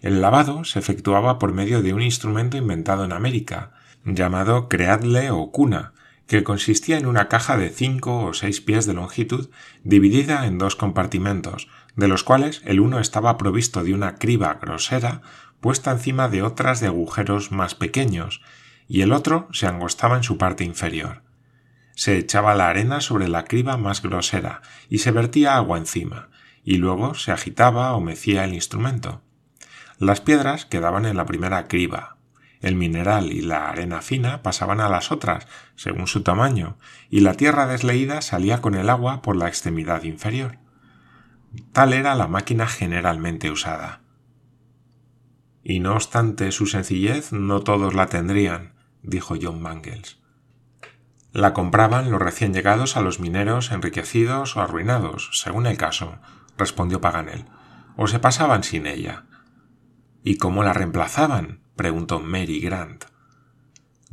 El 0.00 0.20
lavado 0.20 0.64
se 0.64 0.78
efectuaba 0.78 1.38
por 1.38 1.52
medio 1.52 1.82
de 1.82 1.94
un 1.94 2.02
instrumento 2.02 2.56
inventado 2.56 3.04
en 3.04 3.12
América, 3.12 3.72
llamado 4.04 4.68
creadle 4.68 5.30
o 5.30 5.50
cuna, 5.50 5.92
que 6.26 6.44
consistía 6.44 6.96
en 6.98 7.06
una 7.06 7.28
caja 7.28 7.56
de 7.58 7.68
cinco 7.68 8.24
o 8.24 8.32
seis 8.32 8.60
pies 8.60 8.86
de 8.86 8.94
longitud 8.94 9.50
dividida 9.84 10.46
en 10.46 10.58
dos 10.58 10.76
compartimentos, 10.76 11.68
de 11.96 12.08
los 12.08 12.24
cuales 12.24 12.62
el 12.64 12.80
uno 12.80 13.00
estaba 13.00 13.36
provisto 13.36 13.84
de 13.84 13.92
una 13.92 14.14
criba 14.14 14.58
grosera 14.60 15.20
puesta 15.60 15.92
encima 15.92 16.28
de 16.28 16.42
otras 16.42 16.80
de 16.80 16.86
agujeros 16.86 17.52
más 17.52 17.74
pequeños, 17.74 18.40
y 18.88 19.02
el 19.02 19.12
otro 19.12 19.48
se 19.52 19.66
angostaba 19.66 20.16
en 20.16 20.22
su 20.22 20.38
parte 20.38 20.64
inferior. 20.64 21.22
Se 21.94 22.16
echaba 22.16 22.54
la 22.54 22.68
arena 22.68 23.00
sobre 23.00 23.28
la 23.28 23.44
criba 23.44 23.76
más 23.76 24.02
grosera 24.02 24.62
y 24.88 24.98
se 24.98 25.10
vertía 25.10 25.56
agua 25.56 25.78
encima, 25.78 26.30
y 26.64 26.76
luego 26.76 27.14
se 27.14 27.32
agitaba 27.32 27.94
o 27.94 28.00
mecía 28.00 28.44
el 28.44 28.54
instrumento. 28.54 29.22
Las 29.98 30.20
piedras 30.20 30.64
quedaban 30.66 31.06
en 31.06 31.16
la 31.16 31.26
primera 31.26 31.68
criba, 31.68 32.16
el 32.62 32.76
mineral 32.76 33.32
y 33.32 33.42
la 33.42 33.68
arena 33.68 34.00
fina 34.02 34.40
pasaban 34.42 34.80
a 34.80 34.88
las 34.88 35.10
otras, 35.10 35.48
según 35.74 36.06
su 36.06 36.22
tamaño, 36.22 36.78
y 37.10 37.20
la 37.20 37.34
tierra 37.34 37.66
desleída 37.66 38.22
salía 38.22 38.62
con 38.62 38.76
el 38.76 38.88
agua 38.88 39.20
por 39.20 39.36
la 39.36 39.48
extremidad 39.48 40.04
inferior. 40.04 40.58
Tal 41.72 41.92
era 41.92 42.14
la 42.14 42.28
máquina 42.28 42.68
generalmente 42.68 43.50
usada. 43.50 44.00
Y 45.64 45.80
no 45.80 45.94
obstante 45.94 46.52
su 46.52 46.66
sencillez, 46.66 47.32
no 47.32 47.60
todos 47.60 47.94
la 47.94 48.06
tendrían, 48.06 48.74
dijo 49.02 49.34
John 49.40 49.60
Mangles. 49.60 50.21
La 51.32 51.54
compraban 51.54 52.10
los 52.10 52.20
recién 52.20 52.52
llegados 52.52 52.98
a 52.98 53.00
los 53.00 53.18
mineros 53.18 53.72
enriquecidos 53.72 54.54
o 54.54 54.60
arruinados, 54.60 55.30
según 55.32 55.66
el 55.66 55.78
caso, 55.78 56.18
respondió 56.58 57.00
Paganel, 57.00 57.46
o 57.96 58.06
se 58.06 58.18
pasaban 58.18 58.64
sin 58.64 58.86
ella. 58.86 59.24
¿Y 60.22 60.36
cómo 60.36 60.62
la 60.62 60.74
reemplazaban? 60.74 61.60
preguntó 61.74 62.20
Mary 62.20 62.60
Grant. 62.60 63.06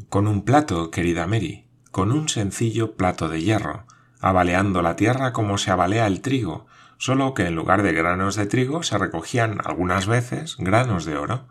Con 0.08 0.28
un 0.28 0.46
plato, 0.46 0.92
querida 0.92 1.28
Mary, 1.28 1.68
con 1.92 2.14
un 2.14 2.30
sencillo 2.30 2.96
plato 2.96 3.28
de 3.28 3.42
hierro, 3.42 3.86
abaleando 4.22 4.82
la 4.82 4.96
tierra 4.96 5.34
como 5.34 5.58
se 5.58 5.72
abalea 5.72 6.08
el 6.08 6.22
trigo, 6.22 6.68
solo 6.98 7.34
que 7.34 7.48
en 7.48 7.56
lugar 7.56 7.84
de 7.84 7.92
granos 7.92 8.36
de 8.36 8.46
trigo 8.46 8.82
se 8.82 8.98
recogían 8.98 9.60
algunas 9.66 10.08
veces 10.08 10.56
granos 10.58 11.04
de 11.04 11.18
oro. 11.18 11.48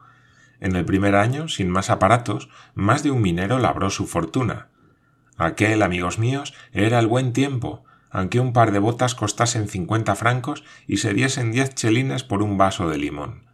En 0.61 0.77
el 0.77 0.87
primer 0.87 1.15
año, 1.15 1.47
sin 1.49 1.69
más 1.69 1.91
aparatos, 1.91 2.49
más 2.75 3.03
de 3.03 3.11
un 3.11 3.21
minero 3.21 3.59
labró 3.59 3.91
su 3.91 4.07
fortuna. 4.07 4.69
Aquel, 5.39 5.83
amigos 5.83 6.19
míos, 6.19 6.53
era 6.73 6.99
el 6.99 7.07
buen 7.07 7.33
tiempo, 7.33 7.85
aunque 8.11 8.41
un 8.41 8.53
par 8.53 8.73
de 8.73 8.81
botas 8.81 9.15
costasen 9.15 9.69
cincuenta 9.69 10.17
francos 10.17 10.65
y 10.87 10.99
se 10.99 11.15
diesen 11.15 11.53
diez 11.53 11.75
chelines 11.75 12.25
por 12.25 12.43
un 12.43 12.59
vaso 12.59 12.89
de 12.89 12.99
limón. 12.99 13.47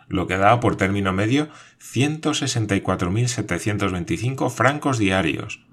lo 0.06 0.28
que 0.28 0.36
daba 0.36 0.60
por 0.60 0.76
término 0.76 1.12
medio 1.12 1.48
164.725 1.80 4.50
francos 4.50 4.98
diarios. 4.98 5.66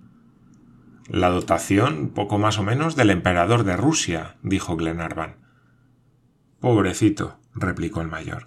La 1.08 1.30
dotación, 1.30 2.10
poco 2.10 2.40
más 2.40 2.58
o 2.58 2.64
menos, 2.64 2.96
del 2.96 3.12
emperador 3.12 3.64
de 3.64 3.78
Rusia, 3.78 4.38
dijo 4.42 4.76
Glenarvan. 4.76 5.36
Pobrecito, 6.60 7.43
replicó 7.56 8.02
el 8.02 8.08
mayor. 8.08 8.46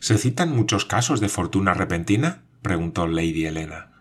¿Se 0.00 0.18
citan 0.18 0.54
muchos 0.54 0.84
casos 0.84 1.20
de 1.20 1.28
fortuna 1.28 1.74
repentina? 1.74 2.42
preguntó 2.62 3.06
Lady 3.06 3.46
Helena. 3.46 3.92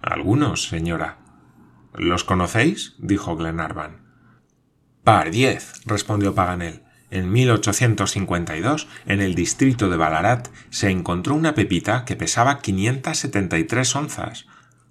Algunos, 0.00 0.68
señora. 0.68 1.18
¿Los 1.94 2.24
conocéis? 2.24 2.94
dijo 2.98 3.36
Glenarvan. 3.36 4.02
Pardiez, 5.04 5.72
respondió 5.84 6.34
Paganel. 6.34 6.82
En 7.10 7.30
1852, 7.30 8.88
en 9.04 9.20
el 9.20 9.34
distrito 9.34 9.90
de 9.90 9.96
Ballarat, 9.96 10.48
se 10.70 10.90
encontró 10.90 11.34
una 11.34 11.54
pepita 11.54 12.04
que 12.06 12.16
pesaba 12.16 12.60
573 12.60 13.96
onzas, 13.96 14.46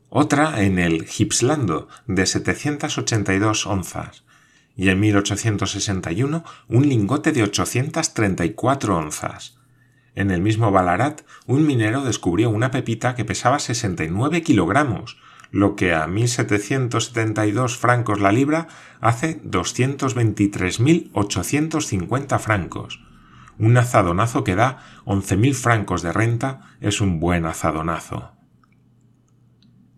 otra 0.09 0.61
en 0.61 0.77
el 0.77 1.05
Gippslando 1.05 1.87
de 2.05 2.25
782 2.25 3.65
onzas, 3.65 4.23
y 4.75 4.89
en 4.89 4.99
1861 4.99 6.43
un 6.67 6.89
lingote 6.89 7.31
de 7.31 7.43
834 7.43 8.97
onzas. 8.97 9.61
En 10.15 10.31
el 10.31 10.41
mismo 10.41 10.71
Ballarat, 10.71 11.21
un 11.47 11.65
minero 11.65 12.03
descubrió 12.03 12.49
una 12.49 12.71
pepita 12.71 13.15
que 13.15 13.25
pesaba 13.25 13.59
69 13.59 14.41
kilogramos, 14.41 15.17
lo 15.51 15.75
que 15.75 15.93
a 15.93 16.07
1.772 16.07 17.77
francos 17.77 18.19
la 18.19 18.31
libra 18.31 18.67
hace 18.99 19.39
223.850 19.43 22.39
francos. 22.39 22.99
Un 23.57 23.77
azadonazo 23.77 24.43
que 24.43 24.55
da 24.55 24.79
11.000 25.05 25.53
francos 25.53 26.01
de 26.01 26.11
renta 26.13 26.61
es 26.79 27.01
un 27.01 27.19
buen 27.19 27.45
azadonazo. 27.45 28.31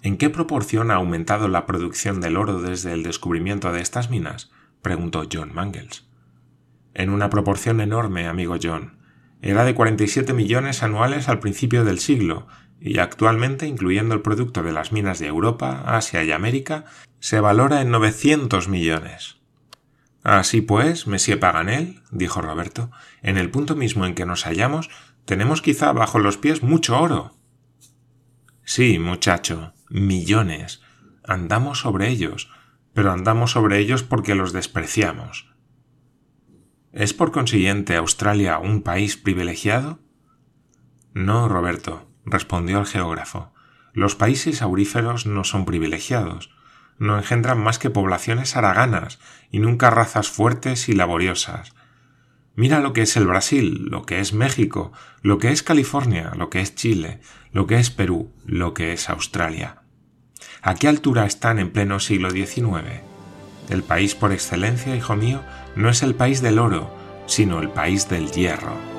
¿En 0.02 0.18
qué 0.18 0.30
proporción 0.30 0.92
ha 0.92 0.96
aumentado 0.96 1.48
la 1.48 1.66
producción 1.66 2.20
del 2.20 2.36
oro 2.36 2.62
desde 2.62 2.92
el 2.92 3.04
descubrimiento 3.04 3.72
de 3.72 3.80
estas 3.82 4.10
minas? 4.10 4.52
Preguntó 4.84 5.28
John 5.32 5.52
Mangles. 5.56 6.06
En 6.94 7.10
una 7.10 7.32
proporción 7.32 7.82
enorme, 7.82 8.28
amigo 8.28 8.58
John. 8.62 9.00
Era 9.42 9.66
de 9.66 9.74
47 9.74 10.34
millones 10.34 10.84
anuales 10.84 11.28
al 11.28 11.40
principio 11.40 11.84
del 11.84 11.98
siglo, 11.98 12.48
y 12.80 13.00
actualmente, 13.00 13.66
incluyendo 13.66 14.14
el 14.14 14.22
producto 14.22 14.62
de 14.62 14.74
las 14.74 14.92
minas 14.92 15.18
de 15.18 15.28
Europa, 15.28 15.84
Asia 15.88 16.24
y 16.24 16.32
América, 16.32 16.86
se 17.20 17.40
valora 17.40 17.82
en 17.82 17.90
900 17.90 18.68
millones. 18.68 19.38
Así 20.24 20.62
pues, 20.62 21.08
Monsieur 21.08 21.40
Paganel, 21.40 22.02
dijo 22.12 22.42
Roberto, 22.42 22.92
en 23.22 23.38
el 23.38 23.50
punto 23.50 23.76
mismo 23.76 24.06
en 24.06 24.16
que 24.16 24.26
nos 24.26 24.44
hallamos, 24.44 24.90
tenemos 25.26 25.62
quizá 25.62 25.92
bajo 25.94 26.20
los 26.20 26.38
pies 26.38 26.62
mucho 26.62 27.00
oro. 27.00 27.36
Sí, 28.66 29.00
muchacho, 29.00 29.74
millones. 29.90 30.82
Andamos 31.26 31.80
sobre 31.80 32.10
ellos, 32.10 32.50
pero 32.94 33.12
andamos 33.12 33.52
sobre 33.52 33.80
ellos 33.80 34.04
porque 34.04 34.36
los 34.36 34.54
despreciamos. 34.54 35.54
¿Es 36.92 37.14
por 37.14 37.32
consiguiente 37.32 37.96
Australia 37.96 38.60
un 38.60 38.84
país 38.84 39.18
privilegiado? 39.18 40.00
No, 41.14 41.50
Roberto, 41.50 42.08
respondió 42.26 42.80
el 42.80 42.86
geógrafo. 42.86 43.54
Los 43.94 44.16
países 44.16 44.62
auríferos 44.62 45.26
no 45.26 45.44
son 45.44 45.66
privilegiados, 45.66 46.52
no 46.98 47.18
engendran 47.18 47.60
más 47.60 47.80
que 47.80 47.90
poblaciones 47.90 48.56
haraganas 48.56 49.20
y 49.52 49.60
nunca 49.60 49.90
razas 49.90 50.30
fuertes 50.30 50.90
y 50.90 50.94
laboriosas. 50.94 51.74
Mira 52.56 52.80
lo 52.80 52.94
que 52.94 53.02
es 53.02 53.18
el 53.18 53.26
Brasil, 53.26 53.88
lo 53.90 54.06
que 54.06 54.20
es 54.20 54.34
México, 54.34 54.92
lo 55.22 55.40
que 55.40 55.52
es 55.52 55.64
California, 55.64 56.34
lo 56.36 56.50
que 56.50 56.62
es 56.62 56.76
Chile, 56.76 57.20
lo 57.52 57.66
que 57.66 57.78
es 57.78 57.90
Perú, 57.90 58.32
lo 58.46 58.74
que 58.74 58.94
es 58.94 59.10
Australia. 59.10 59.83
¿A 60.66 60.76
qué 60.76 60.88
altura 60.88 61.26
están 61.26 61.60
en 61.60 61.72
pleno 61.72 62.00
siglo 62.00 62.32
XIX? 62.32 63.02
El 63.70 63.84
país 63.84 64.16
por 64.16 64.32
excelencia, 64.32 64.96
hijo 64.96 65.14
mío, 65.18 65.42
no 65.76 65.90
es 65.90 66.04
el 66.04 66.16
país 66.16 66.42
del 66.42 66.58
oro, 66.58 66.90
sino 67.26 67.60
el 67.60 67.68
país 67.68 68.08
del 68.08 68.32
hierro. 68.32 68.93